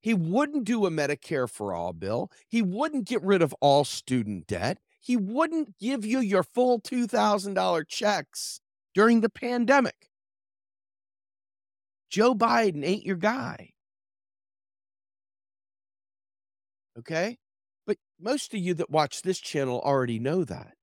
[0.00, 2.30] He wouldn't do a Medicare for all bill.
[2.46, 4.78] He wouldn't get rid of all student debt.
[5.00, 8.60] He wouldn't give you your full $2,000 checks
[8.94, 10.08] during the pandemic.
[12.10, 13.70] Joe Biden ain't your guy.
[16.98, 17.38] Okay?
[17.86, 20.74] But most of you that watch this channel already know that.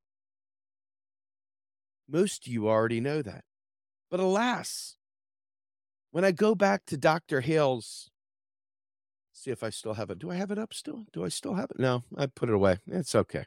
[2.07, 3.43] Most of you already know that.
[4.09, 4.95] But alas,
[6.11, 7.41] when I go back to Dr.
[7.41, 8.09] Hail's,
[9.33, 10.19] see if I still have it.
[10.19, 11.05] Do I have it up still?
[11.11, 11.79] Do I still have it?
[11.79, 12.79] No, I put it away.
[12.87, 13.45] It's okay.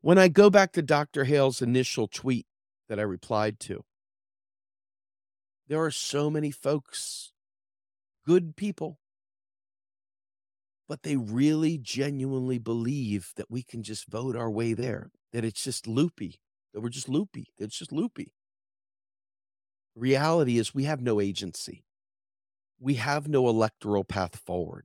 [0.00, 1.24] When I go back to Dr.
[1.24, 2.46] Hail's initial tweet
[2.88, 3.84] that I replied to,
[5.68, 7.32] there are so many folks,
[8.26, 8.98] good people,
[10.88, 15.62] but they really genuinely believe that we can just vote our way there, that it's
[15.62, 16.40] just loopy,
[16.72, 18.32] that we're just loopy, it's just loopy.
[19.98, 21.84] Reality is we have no agency.
[22.78, 24.84] We have no electoral path forward.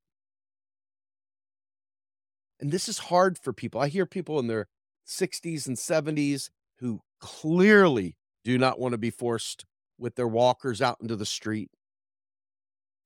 [2.60, 3.80] And this is hard for people.
[3.80, 4.67] I hear people in their
[5.08, 6.49] 60s and 70s
[6.80, 9.65] who clearly do not want to be forced
[9.99, 11.69] with their walkers out into the street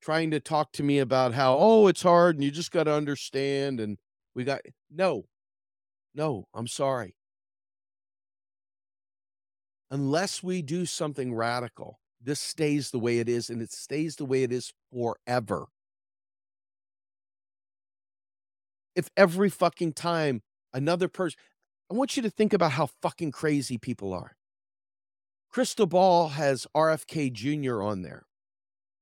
[0.02, 2.94] trying to talk to me about how oh it's hard and you just got to
[2.94, 3.98] understand and
[4.36, 5.26] we got no
[6.16, 7.17] no i'm sorry
[9.92, 14.26] unless we do something radical this stays the way it is and it stays the
[14.26, 15.68] way it is forever
[18.96, 20.42] if every fucking time
[20.74, 21.38] another person
[21.90, 24.36] I want you to think about how fucking crazy people are.
[25.54, 27.82] Krystal Ball has RFK Jr.
[27.82, 28.26] on there.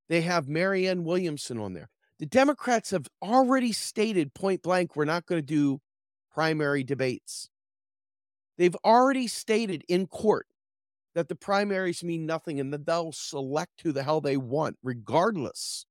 [0.08, 1.89] They have Marianne Williamson on there.
[2.19, 5.82] The Democrats have already stated point blank we're not going to do
[6.32, 7.50] primary debates.
[8.58, 10.45] They've already stated in court
[11.15, 15.86] that the primaries mean nothing and that they'll select who the hell they want, regardless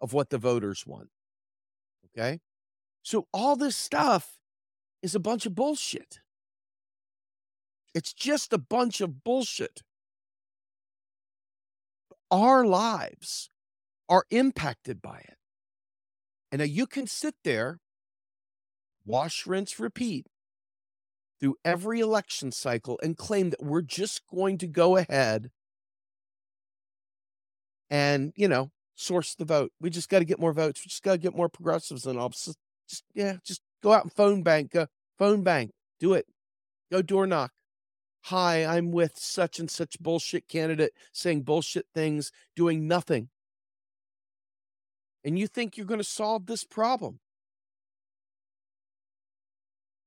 [0.00, 1.08] of what the voters want.
[2.16, 2.40] Okay.
[3.02, 4.38] So all this stuff
[5.02, 6.20] is a bunch of bullshit.
[7.94, 9.82] It's just a bunch of bullshit.
[12.30, 13.48] Our lives
[14.08, 15.36] are impacted by it.
[16.52, 17.80] And now you can sit there,
[19.04, 20.26] wash, rinse, repeat
[21.40, 25.50] through every election cycle and claim that we're just going to go ahead
[27.90, 29.72] and, you know, source the vote.
[29.80, 30.82] We just got to get more votes.
[30.84, 32.30] We just got to get more progressives all.
[32.30, 32.56] Just,
[32.88, 34.86] just, yeah, just go out and phone bank, go
[35.18, 36.26] phone bank, do it.
[36.90, 37.52] Go door knock.
[38.24, 43.28] Hi, I'm with such and such bullshit candidate saying bullshit things, doing nothing.
[45.24, 47.20] And you think you're going to solve this problem.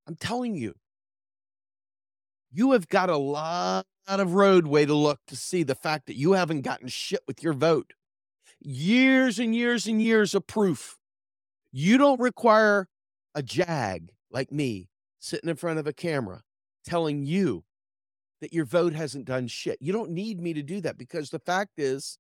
[0.08, 0.76] I'm telling you,
[2.52, 6.34] you have got a lot of roadway to look to see the fact that you
[6.34, 7.94] haven't gotten shit with your vote.
[8.60, 10.98] Years and years and years of proof.
[11.72, 12.88] You don't require
[13.36, 16.42] a jag like me sitting in front of a camera
[16.84, 17.64] telling you
[18.42, 19.78] that your vote hasn't done shit.
[19.80, 22.18] You don't need me to do that because the fact is,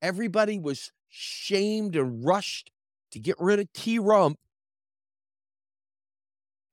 [0.00, 2.70] everybody was shamed and rushed
[3.10, 4.38] to get rid of T Rump.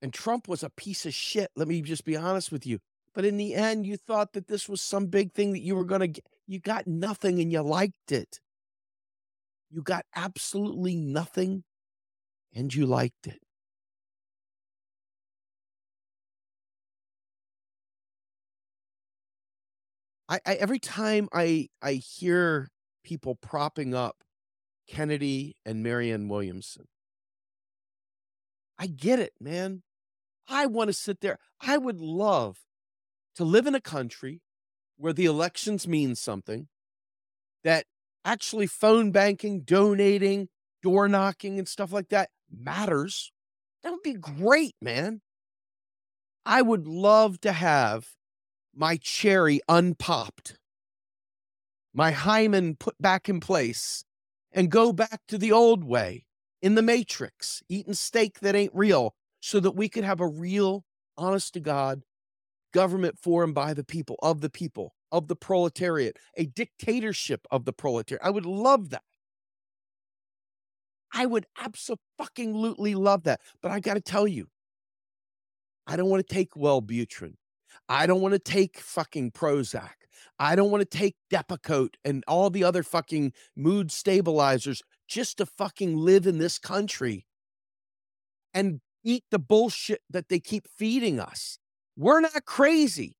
[0.02, 1.52] And Trump was a piece of shit.
[1.56, 2.80] Let me just be honest with you.
[3.14, 5.84] But in the end, you thought that this was some big thing that you were
[5.84, 6.26] going to get.
[6.48, 8.40] You got nothing and you liked it.
[9.70, 11.64] You got absolutely nothing
[12.54, 13.40] and you liked it.
[20.28, 22.70] I, I every time I I hear
[23.04, 24.18] people propping up
[24.88, 26.86] Kennedy and Marianne Williamson,
[28.78, 29.82] I get it, man.
[30.50, 31.38] I want to sit there.
[31.62, 32.58] I would love
[33.36, 34.42] to live in a country
[34.98, 36.68] where the elections mean something,
[37.64, 37.86] that
[38.26, 40.50] actually phone banking, donating,
[40.82, 43.32] door knocking, and stuff like that matters.
[43.84, 45.22] That would be great, man.
[46.46, 48.08] I would love to have
[48.76, 50.58] my cherry unpopped
[51.94, 54.04] my hymen put back in place
[54.52, 56.26] and go back to the old way
[56.62, 60.84] in the matrix, eating steak that ain't real, so that we could have a real,
[61.18, 62.02] honest to God
[62.74, 67.66] government for and by the people, of the people, of the proletariat, a dictatorship of
[67.66, 68.24] the proletariat.
[68.24, 69.04] I would love that.
[71.14, 73.42] I would absolutely love that.
[73.62, 74.48] But I got to tell you,
[75.88, 77.34] I don't want to take Wellbutrin.
[77.88, 79.90] I don't want to take fucking Prozac.
[80.38, 85.46] I don't want to take Depakote and all the other fucking mood stabilizers just to
[85.46, 87.26] fucking live in this country
[88.54, 91.58] and eat the bullshit that they keep feeding us.
[91.98, 93.16] We're not crazy,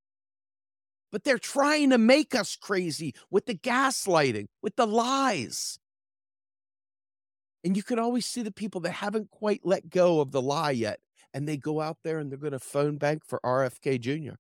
[1.12, 5.80] but they're trying to make us crazy with the gaslighting, with the lies.
[7.64, 10.72] And you can always see the people that haven't quite let go of the lie
[10.72, 11.00] yet.
[11.34, 14.36] And they go out there and they're going to phone bank for RFK Jr.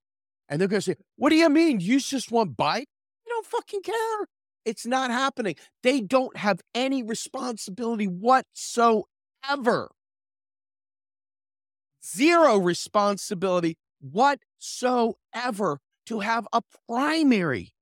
[0.47, 1.79] And they're going to say, What do you mean?
[1.79, 2.85] You just want Biden?
[3.25, 4.27] You don't fucking care.
[4.65, 5.55] It's not happening.
[5.83, 9.91] They don't have any responsibility whatsoever.
[12.03, 17.73] Zero responsibility whatsoever to have a primary.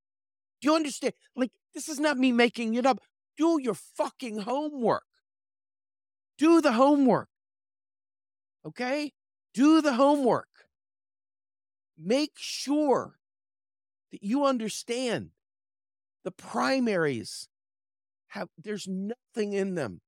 [0.62, 1.14] Do you understand?
[1.36, 3.00] Like, this is not me making it up.
[3.38, 5.04] Do your fucking homework.
[6.38, 7.30] Do the homework.
[8.66, 9.14] Okay?
[9.54, 10.48] Do the homework.
[11.98, 13.16] Make sure
[14.12, 15.30] that you understand
[16.24, 17.48] the primaries
[18.30, 20.02] have, there's nothing in them.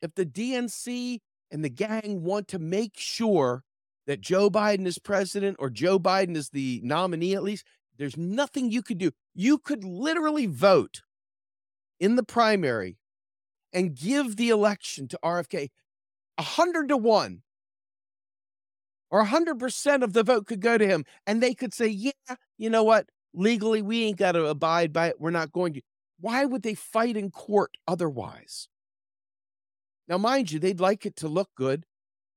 [0.00, 1.20] If the DNC
[1.52, 3.62] and the gang want to make sure
[4.06, 7.64] that Joe Biden is president or Joe Biden is the nominee, at least,
[7.98, 9.12] there's nothing you could do.
[9.34, 11.02] You could literally vote
[12.00, 12.96] in the primary
[13.72, 15.68] and give the election to RFK
[16.38, 17.42] a hundred to one
[19.10, 21.04] or a hundred percent of the vote could go to him.
[21.26, 22.12] And they could say, yeah,
[22.56, 23.10] you know what?
[23.34, 25.20] Legally, we ain't got to abide by it.
[25.20, 25.82] We're not going to.
[26.18, 28.68] Why would they fight in court otherwise?
[30.12, 31.86] Now, mind you, they'd like it to look good.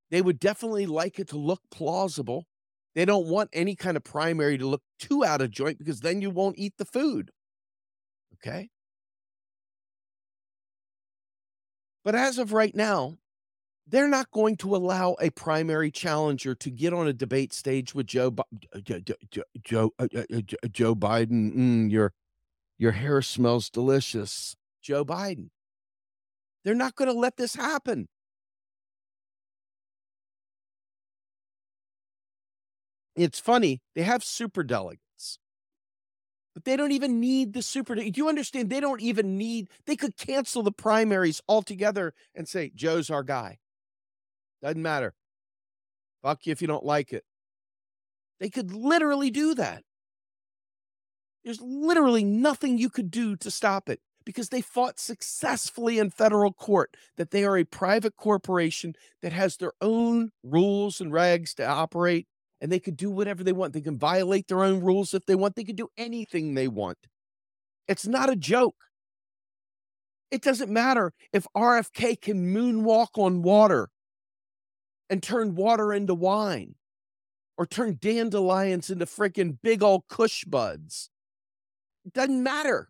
[0.10, 2.46] They would definitely like it to look plausible.
[2.94, 6.22] They don't want any kind of primary to look too out of joint because then
[6.22, 7.32] you won't eat the food.
[8.36, 8.70] Okay.
[12.06, 13.18] But as of right now,
[13.86, 18.08] they're not going to allow a primary challenger to get on a debate stage with
[18.08, 18.34] Joe
[18.84, 19.02] Joe
[19.62, 21.54] Joe, uh, uh, uh, Joe Biden.
[21.54, 22.14] Mm, your
[22.78, 25.50] your hair smells delicious, Joe Biden.
[26.66, 28.10] They're not going to let this happen.
[33.16, 35.40] It's funny they have super delegates
[36.56, 37.96] but they don't even need the super.
[37.96, 38.70] Do you understand?
[38.70, 43.60] They don't even need, they could cancel the primaries altogether and say, Joe's our guy.
[44.64, 45.14] Doesn't matter.
[46.24, 47.26] Fuck you if you don't like it.
[48.40, 49.84] They could literally do that.
[51.44, 56.52] There's literally nothing you could do to stop it because they fought successfully in federal
[56.52, 61.66] court that they are a private corporation that has their own rules and regs to
[61.66, 62.28] operate
[62.62, 63.74] and they could do whatever they want.
[63.74, 65.56] They can violate their own rules if they want.
[65.56, 66.98] They can do anything they want.
[67.88, 68.76] It's not a joke.
[70.32, 73.90] It doesn't matter if RFK can moonwalk on water
[75.10, 76.76] and turn water into wine
[77.58, 81.10] or turn dandelions into freaking big old cush buds.
[82.06, 82.90] It doesn't matter.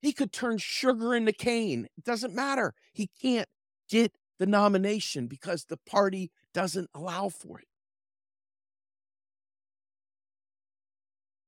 [0.00, 1.86] He could turn sugar into cane.
[1.96, 2.74] It doesn't matter.
[2.92, 3.48] He can't
[3.88, 7.66] get the nomination because the party doesn't allow for it.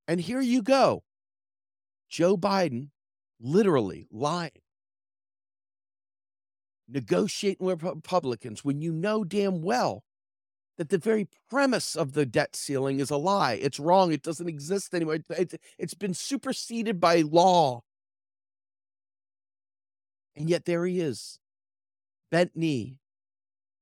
[0.06, 1.02] And here you go.
[2.10, 2.88] Joe Biden
[3.40, 4.50] literally lying,
[6.86, 10.04] negotiating with Republicans when you know damn well
[10.76, 13.54] that the very premise of the debt ceiling is a lie.
[13.54, 14.12] It's wrong.
[14.12, 15.18] It doesn't exist anymore.
[15.30, 17.82] It, has been superseded by law.
[20.34, 21.38] And yet there he is,
[22.30, 22.98] bent knee,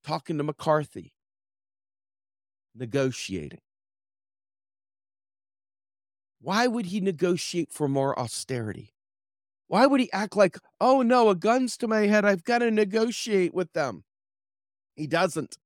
[0.05, 1.13] talking to McCarthy,
[2.75, 3.61] negotiating.
[6.41, 8.95] Why would he negotiate for more austerity?
[9.69, 12.25] Why would he act like, oh no, a gun's to my head.
[12.25, 14.03] I've got to negotiate with them?
[14.97, 15.57] He doesn't.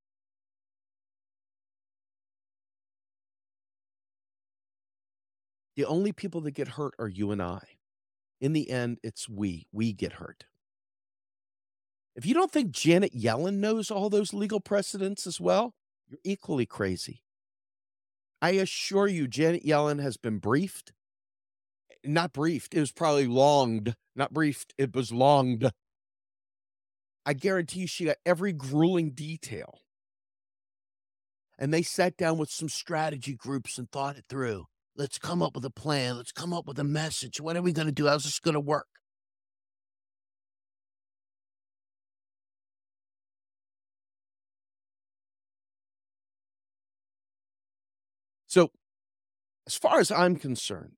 [5.76, 7.60] The only people that get hurt are you and I.
[8.40, 9.66] In the end, it's we.
[9.72, 10.44] We get hurt.
[12.16, 15.74] If you don't think Janet Yellen knows all those legal precedents as well,
[16.08, 17.22] you're equally crazy.
[18.40, 20.92] I assure you, Janet Yellen has been briefed.
[21.90, 22.74] Eh, not briefed.
[22.74, 24.74] It was probably longed, not briefed.
[24.78, 25.70] It was longed.
[27.26, 29.80] I guarantee you she got every grueling detail.
[31.58, 34.66] And they sat down with some strategy groups and thought it through.
[34.96, 36.16] Let's come up with a plan.
[36.16, 37.40] Let's come up with a message.
[37.40, 38.06] What are we going to do?
[38.06, 38.86] How's this going to work?
[48.54, 48.70] So,
[49.66, 50.92] as far as I'm concerned,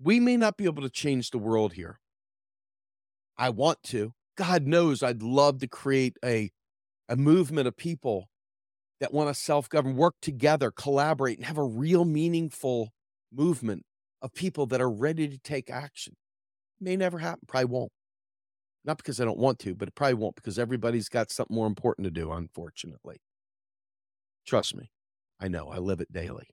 [0.00, 1.98] we may not be able to change the world here.
[3.36, 4.12] I want to.
[4.36, 6.52] God knows I'd love to create a
[7.08, 8.28] a movement of people
[9.00, 12.92] that want to self-govern, work together, collaborate, and have a real meaningful
[13.32, 13.82] movement
[14.22, 16.14] of people that are ready to take action.
[16.80, 17.92] May never happen, probably won't.
[18.84, 21.66] Not because I don't want to, but it probably won't because everybody's got something more
[21.66, 23.16] important to do, unfortunately.
[24.46, 24.90] Trust me.
[25.40, 26.48] I know, I live it daily.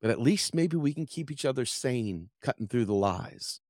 [0.00, 3.60] But at least maybe we can keep each other sane, cutting through the lies.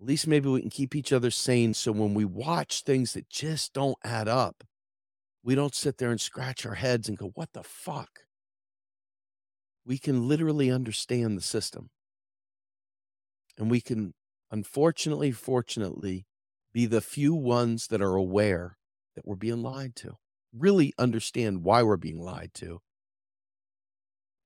[0.00, 3.30] At least maybe we can keep each other sane so when we watch things that
[3.30, 4.64] just don't add up,
[5.44, 8.20] we don't sit there and scratch our heads and go, what the fuck?
[9.84, 11.90] We can literally understand the system.
[13.58, 14.14] And we can,
[14.50, 16.26] unfortunately, fortunately,
[16.72, 18.78] be the few ones that are aware
[19.14, 20.16] that we're being lied to
[20.56, 22.80] really understand why we're being lied to.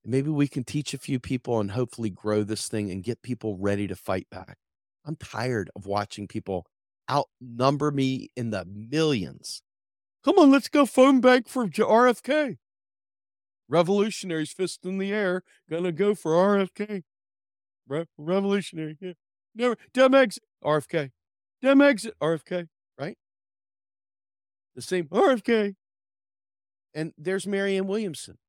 [0.05, 3.57] Maybe we can teach a few people and hopefully grow this thing and get people
[3.57, 4.57] ready to fight back.
[5.05, 6.65] I'm tired of watching people
[7.11, 9.61] outnumber me in the millions.
[10.23, 12.57] Come on, let's go phone bank for RFK.
[13.69, 17.03] Revolutionaries fist in the air, gonna go for RFK.
[17.87, 19.13] Re- revolutionary, yeah.
[19.55, 21.11] Never, dem exit, RFK.
[21.61, 23.17] Dem exit, RFK, right?
[24.75, 25.75] The same RFK,
[26.97, 28.39] and there's Marianne Williamson.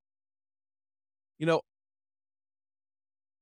[1.38, 1.60] You know,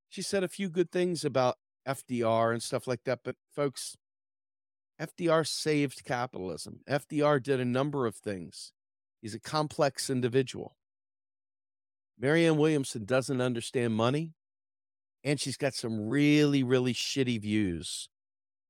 [0.08, 3.96] she said a few good things about FDR and stuff like that, but folks,
[5.00, 6.80] FDR saved capitalism.
[6.90, 8.72] FDR did a number of things.
[9.22, 10.76] He's a complex individual.
[12.18, 14.32] Marianne Williamson doesn't understand money,
[15.22, 18.08] and she's got some really, really shitty views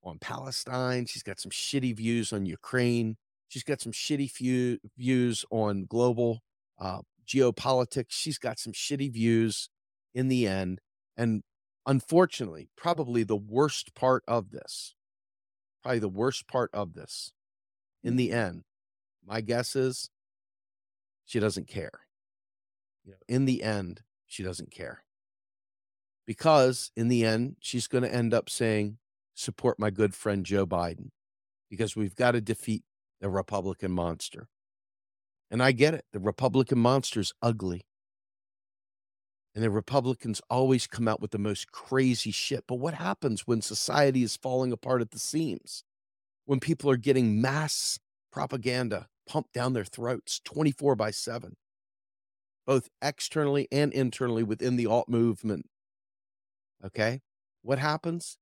[0.04, 1.06] on Palestine.
[1.06, 3.16] She's got some shitty views on Ukraine.
[3.48, 6.40] She's got some shitty few views on global
[6.78, 8.06] uh, geopolitics.
[8.10, 9.68] She's got some shitty views
[10.14, 10.80] in the end.
[11.16, 11.42] And
[11.86, 14.94] unfortunately, probably the worst part of this,
[15.82, 17.32] probably the worst part of this
[18.02, 18.64] in the end,
[19.26, 20.10] my guess is
[21.24, 22.00] she doesn't care.
[23.04, 25.04] You know, in the end, she doesn't care.
[26.26, 28.98] Because in the end, she's going to end up saying,
[29.34, 31.10] support my good friend Joe Biden,
[31.70, 32.82] because we've got to defeat
[33.20, 34.48] the Republican monster.
[35.50, 36.04] And I get it.
[36.12, 37.86] The Republican monster is ugly.
[39.54, 42.64] And the Republicans always come out with the most crazy shit.
[42.68, 45.82] But what happens when society is falling apart at the seams?
[46.44, 47.98] When people are getting mass
[48.30, 51.56] propaganda pumped down their throats 24 by 7,
[52.66, 55.66] both externally and internally within the alt movement.
[56.84, 57.22] Okay.
[57.62, 58.36] What happens?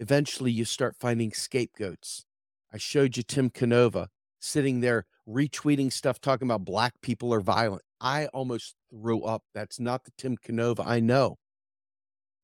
[0.00, 2.26] Eventually, you start finding scapegoats
[2.74, 4.08] I showed you Tim Canova
[4.40, 7.82] sitting there retweeting stuff talking about black people are violent.
[8.00, 9.44] I almost threw up.
[9.54, 11.36] That's not the Tim Canova I know.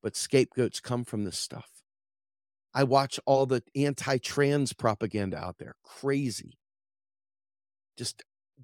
[0.04, 1.68] But scapegoats come from this stuff.
[2.72, 5.74] I watch all the anti trans propaganda out there.
[5.82, 6.56] Crazy.
[7.98, 8.22] Just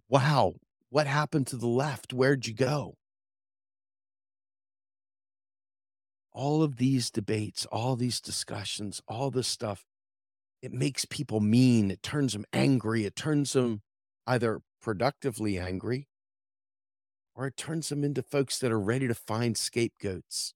[0.08, 0.54] wow.
[0.90, 2.12] What happened to the left?
[2.12, 2.94] Where'd you go?
[6.30, 9.84] All of these debates, all these discussions, all this stuff
[10.62, 13.82] it makes people mean, it turns them angry, it turns them
[14.26, 16.08] either productively angry
[17.34, 20.54] or it turns them into folks that are ready to find scapegoats.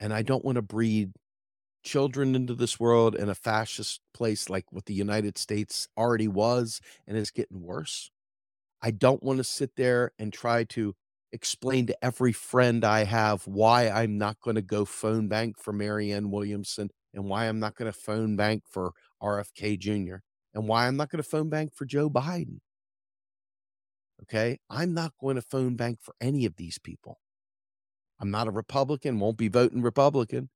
[0.00, 1.12] And I don't want to breed
[1.84, 6.80] children into this world in a fascist place like what the United States already was
[7.06, 8.10] and is getting worse.
[8.82, 10.94] I don't want to sit there and try to
[11.32, 15.72] explain to every friend I have why I'm not going to go phone bank for
[15.72, 18.92] Marianne Williamson and why I'm not going to phone bank for
[19.22, 20.16] RFK Jr.
[20.54, 22.60] and why I'm not going to phone bank for Joe Biden.
[24.22, 24.58] Okay.
[24.70, 27.18] I'm not going to phone bank for any of these people.
[28.20, 30.48] I'm not a Republican, won't be voting Republican.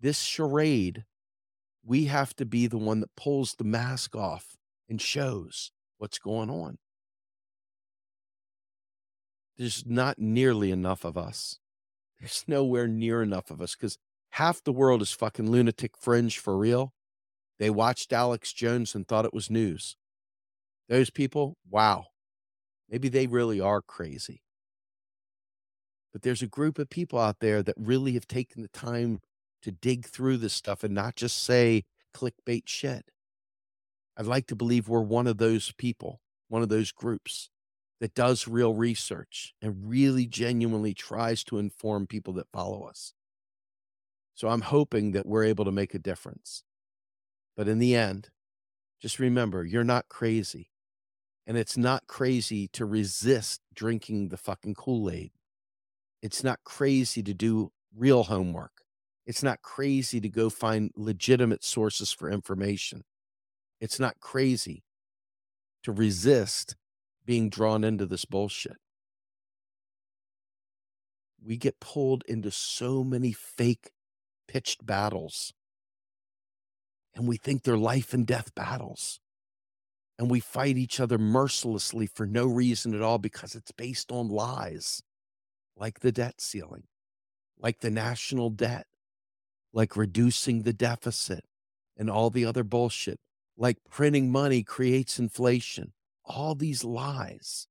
[0.00, 1.04] This charade,
[1.84, 4.56] we have to be the one that pulls the mask off
[4.88, 6.78] and shows what's going on.
[9.56, 11.58] There's not nearly enough of us.
[12.18, 13.98] There's nowhere near enough of us because
[14.36, 16.92] half the world is fucking lunatic fringe for real.
[17.58, 19.96] They watched Alex Jones and thought it was news.
[20.90, 22.08] Those people, wow,
[22.88, 24.42] maybe they really are crazy.
[26.12, 29.20] But there's a group of people out there that really have taken the time
[29.62, 31.84] to dig through this stuff and not just say
[32.14, 33.10] clickbait shit.
[34.18, 37.50] I'd like to believe we're one of those people, one of those groups.
[38.00, 43.14] that does real research and really genuinely tries to inform people that follow us.
[44.36, 46.62] So I'm hoping that we're able to make a difference.
[47.56, 48.28] But in the end,
[49.00, 50.70] just remember you're not crazy.
[51.46, 55.30] And it's not crazy to resist drinking the fucking Kool Aid.
[56.20, 58.82] It's not crazy to do real homework.
[59.24, 63.04] It's not crazy to go find legitimate sources for information.
[63.80, 64.84] It's not crazy
[65.82, 66.76] to resist
[67.24, 68.76] being drawn into this bullshit.
[71.42, 73.92] We get pulled into so many fake
[74.48, 75.52] pitched battles,
[77.14, 79.20] and we think they're life and death battles.
[80.18, 84.28] And we fight each other mercilessly for no reason at all because it's based on
[84.28, 85.02] lies
[85.76, 86.84] like the debt ceiling,
[87.58, 88.86] like the national debt,
[89.72, 91.44] like reducing the deficit
[91.96, 93.18] and all the other bullshit,
[93.56, 95.92] like printing money creates inflation.
[96.24, 97.68] All these lies.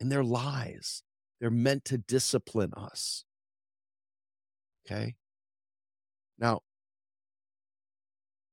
[0.00, 1.02] And they're lies.
[1.40, 3.24] They're meant to discipline us.
[4.84, 5.14] Okay.
[6.42, 6.62] Now,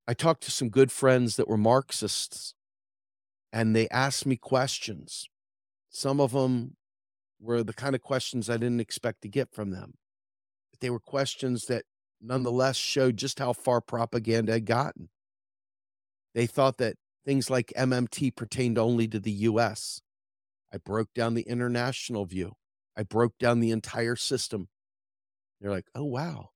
[0.08, 2.54] I talked to some good friends that were Marxists
[3.52, 5.28] and they asked me questions.
[5.90, 6.78] Some of them
[7.42, 9.96] were the kind of questions I didn't expect to get from them.
[10.72, 11.86] But they were questions that
[12.22, 15.10] nonetheless showed just how far propaganda had gotten.
[16.36, 20.00] They thought that things like MMT pertained only to the US.
[20.72, 22.54] I broke down the international view.
[22.96, 24.68] I broke down the entire system.
[25.60, 26.50] They're like, oh, wow,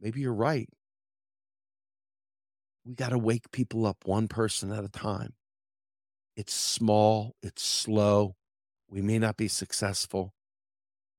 [0.00, 0.68] maybe you're right.
[2.84, 5.34] We got to wake people up one person at a time.
[6.36, 8.36] It's small, it's slow.
[8.88, 10.32] We may not be successful,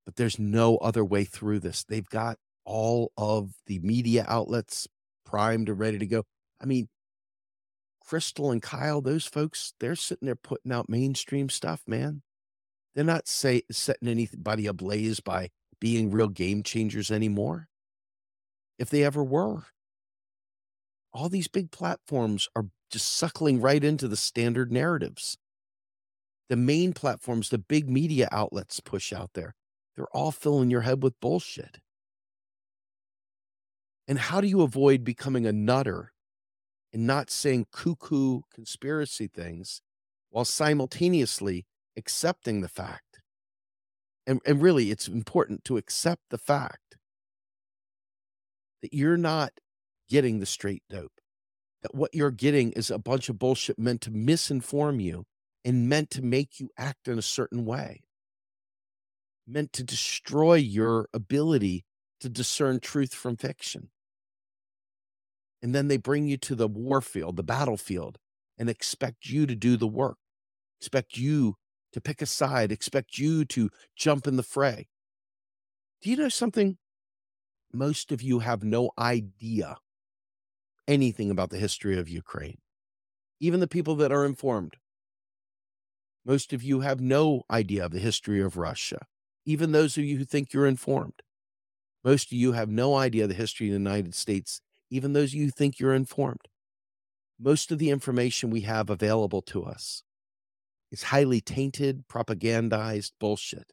[0.04, 1.84] but there's no other way through this.
[1.84, 4.88] They've got all of the media outlets
[5.24, 6.24] primed and ready to go.
[6.60, 6.88] I mean,
[8.04, 12.22] Krystal and Kyle, those folks, they're sitting there putting out mainstream stuff, man.
[12.94, 15.50] They're not say, setting anybody ablaze by
[15.80, 17.68] being real game changers anymore.
[18.80, 19.66] If they ever were,
[21.12, 25.36] all these big platforms are just suckling right into the standard narratives.
[26.48, 29.54] The main platforms, the big media outlets push out there,
[29.94, 31.76] they're all filling your head with bullshit.
[34.08, 36.12] And how do you avoid becoming a nutter
[36.90, 39.82] and not saying cuckoo conspiracy things
[40.30, 41.66] while simultaneously
[41.98, 43.20] accepting the fact?
[44.26, 46.96] And, and really, it's important to accept the fact
[48.82, 49.52] that you're not
[50.08, 51.20] getting the straight dope,
[51.82, 55.24] that what you're getting is a bunch of bullshit meant to misinform you
[55.64, 58.02] and meant to make you act in a certain way,
[59.46, 61.84] meant to destroy your ability
[62.20, 63.90] to discern truth from fiction.
[65.62, 68.18] And then they bring you to the warfield, the battlefield,
[68.58, 70.16] and expect you to do the work,
[70.80, 71.56] expect you
[71.92, 74.88] to pick a side, expect you to jump in the fray.
[76.00, 76.78] Do you know something?
[77.72, 79.76] Most of you have no idea
[80.88, 82.58] anything about the history of Ukraine,
[83.38, 84.76] even the people that are informed.
[86.24, 89.06] Most of you have no idea of the history of Russia,
[89.44, 91.22] even those of you who think you're informed.
[92.02, 94.60] Most of you have no idea the history of the United States
[94.90, 96.48] even those of you who think you're informed.
[97.38, 100.02] Most of the information we have available to us
[100.90, 103.72] is highly tainted, propagandized bullshit.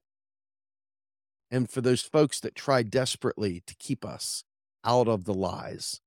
[1.49, 4.43] And for those folks that try desperately to keep us
[4.83, 6.01] out of the lies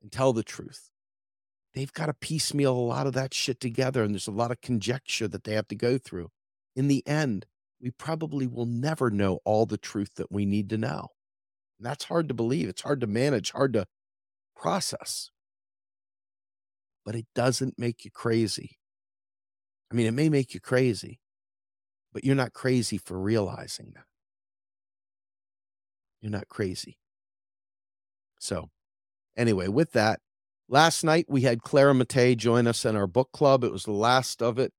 [0.00, 0.90] and tell the truth,
[1.74, 4.02] they've got to piecemeal a lot of that shit together.
[4.02, 6.30] And there's a lot of conjecture that they have to go through.
[6.74, 7.46] In the end,
[7.80, 11.08] we probably will never know all the truth that we need to know.
[11.78, 12.68] And that's hard to believe.
[12.68, 13.86] It's hard to manage, hard to
[14.56, 15.30] process,
[17.04, 18.78] but it doesn't make you crazy.
[19.90, 21.20] I mean, it may make you crazy,
[22.12, 24.04] but you're not crazy for realizing that.
[26.22, 26.96] You're not crazy.
[28.38, 28.70] So,
[29.36, 30.20] anyway, with that,
[30.68, 33.64] last night we had Clara Mattei join us in our book club.
[33.64, 34.72] It was the last of it.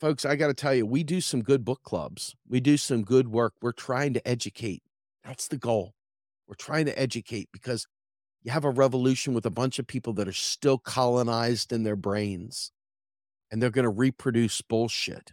[0.00, 2.34] Folks, I got to tell you, we do some good book clubs.
[2.48, 3.54] We do some good work.
[3.60, 4.82] We're trying to educate.
[5.24, 5.94] That's the goal.
[6.46, 7.86] We're trying to educate because
[8.42, 11.96] you have a revolution with a bunch of people that are still colonized in their
[11.96, 12.70] brains
[13.50, 15.32] and they're going to reproduce bullshit.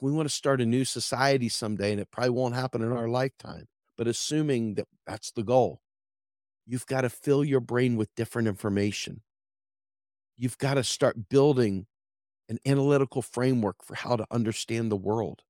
[0.00, 3.08] We want to start a new society someday, and it probably won't happen in our
[3.08, 3.66] lifetime,
[3.98, 5.82] but assuming that that's the goal,
[6.66, 9.22] you've got to fill your brain with different information.
[10.38, 11.86] You've got to start building
[12.48, 15.42] an analytical framework for how to understand the world.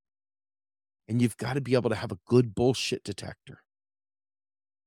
[1.09, 3.63] And you've got to be able to have a good bullshit detector.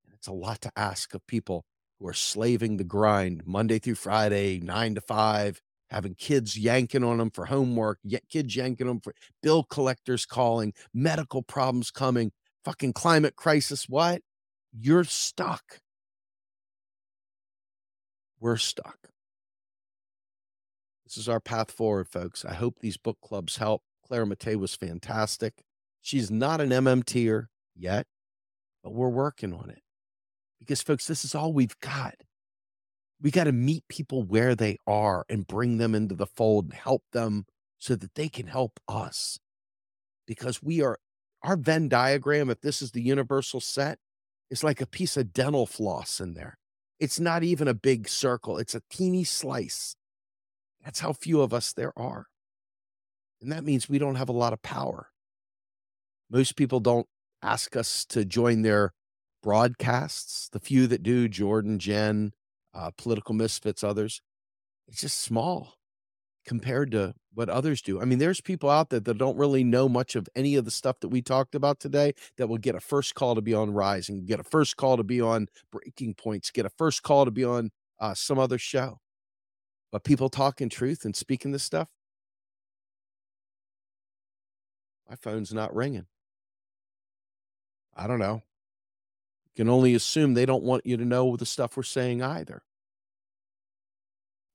[0.06, 1.66] and It's a lot to ask of people
[2.00, 5.62] who are slaving the grind Monday through Friday, nine to five,
[5.94, 9.14] having kids yanking on them for homework, kids yanking them for
[9.44, 12.32] bill collectors calling, medical problems coming,
[12.66, 13.88] fucking climate crisis.
[13.88, 14.24] What?
[14.76, 15.82] You're stuck.
[18.40, 18.98] We're stuck.
[21.06, 22.44] This is our path forward, folks.
[22.44, 23.84] I hope these book clubs help.
[24.08, 25.62] Clara Mattei was fantastic.
[26.02, 28.08] She's not an MMTer yet,
[28.84, 29.84] but we're working on it.
[30.60, 32.16] Because, folks, this is all we've got.
[33.24, 36.74] We got to meet people where they are and bring them into the fold and
[36.74, 37.46] help them
[37.80, 39.40] so that they can help us.
[40.28, 41.00] Because we are,
[41.42, 43.98] our Venn diagram, if this is the universal set,
[44.52, 46.58] is like a piece of dental floss in there.
[47.00, 49.96] It's not even a big circle, it's a teeny slice.
[50.84, 52.28] That's how few of us there are.
[53.42, 55.10] And that means we don't have a lot of power.
[56.30, 57.08] Most people don't
[57.42, 58.94] ask us to join their
[59.42, 60.50] broadcasts.
[60.50, 62.34] The few that do, Jordan, Jen,
[62.74, 64.22] uh, Political Misfits, others,
[64.88, 65.76] it's just small
[66.46, 68.02] compared to what others do.
[68.02, 70.72] I mean, there's people out there that don't really know much of any of the
[70.72, 73.72] stuff that we talked about today that will get a first call to be on
[73.72, 77.32] Rising, get a first call to be on Breaking Points, get a first call to
[77.32, 79.00] be on uh, some other show.
[79.92, 81.88] But people talking truth and speaking this stuff,
[85.10, 86.08] my phone's not ringing.
[87.96, 88.42] I don't know.
[89.56, 92.64] Can only assume they don't want you to know the stuff we're saying either.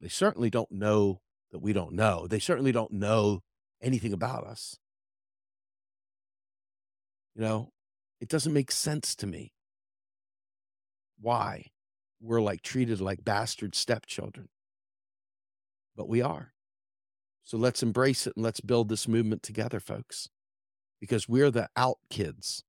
[0.01, 1.21] They certainly don't know
[1.53, 2.27] that we don't know.
[2.27, 3.43] They certainly don't know
[3.81, 4.77] anything about us.
[7.35, 7.73] You know,
[8.21, 9.53] it doesn't make sense to me
[11.21, 11.67] why
[12.21, 14.49] we're like treated like bastard stepchildren.
[15.97, 16.53] But we are.
[17.45, 20.29] So let's embrace it and let's build this movement together, folks,
[21.01, 22.65] because we're the out kids.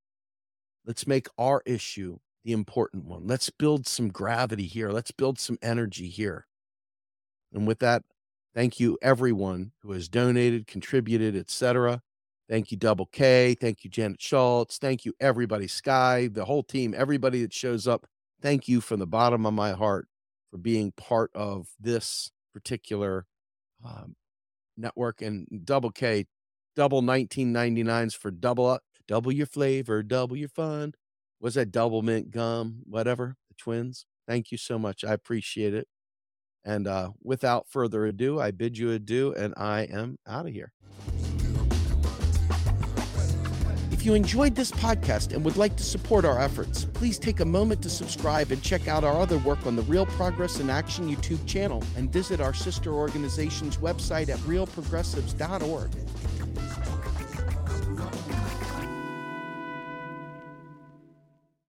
[0.89, 3.27] Let's make our issue the important one.
[3.27, 4.89] Let's build some gravity here.
[4.89, 6.47] Let's build some energy here.
[7.53, 8.01] And with that,
[8.55, 12.01] thank you everyone who has donated, contributed, etc.
[12.49, 13.55] Thank you, Double K.
[13.61, 14.79] Thank you, Janet Schultz.
[14.79, 18.07] Thank you, everybody, Sky, the whole team, everybody that shows up.
[18.41, 20.07] Thank you from the bottom of my heart
[20.49, 23.27] for being part of this particular
[23.85, 24.15] um,
[24.75, 25.21] network.
[25.21, 26.25] And Double K,
[26.75, 28.79] double 1999s for double
[29.09, 30.93] double your flavor, double your fun.
[31.41, 34.05] Was that Doublemint gum, whatever, the twins?
[34.27, 35.03] Thank you so much.
[35.03, 35.87] I appreciate it.
[36.63, 40.71] And uh, without further ado, I bid you adieu and I am out of here.
[43.91, 47.45] If you enjoyed this podcast and would like to support our efforts, please take a
[47.45, 51.13] moment to subscribe and check out our other work on the Real Progress in Action
[51.13, 55.89] YouTube channel and visit our sister organization's website at realprogressives.org.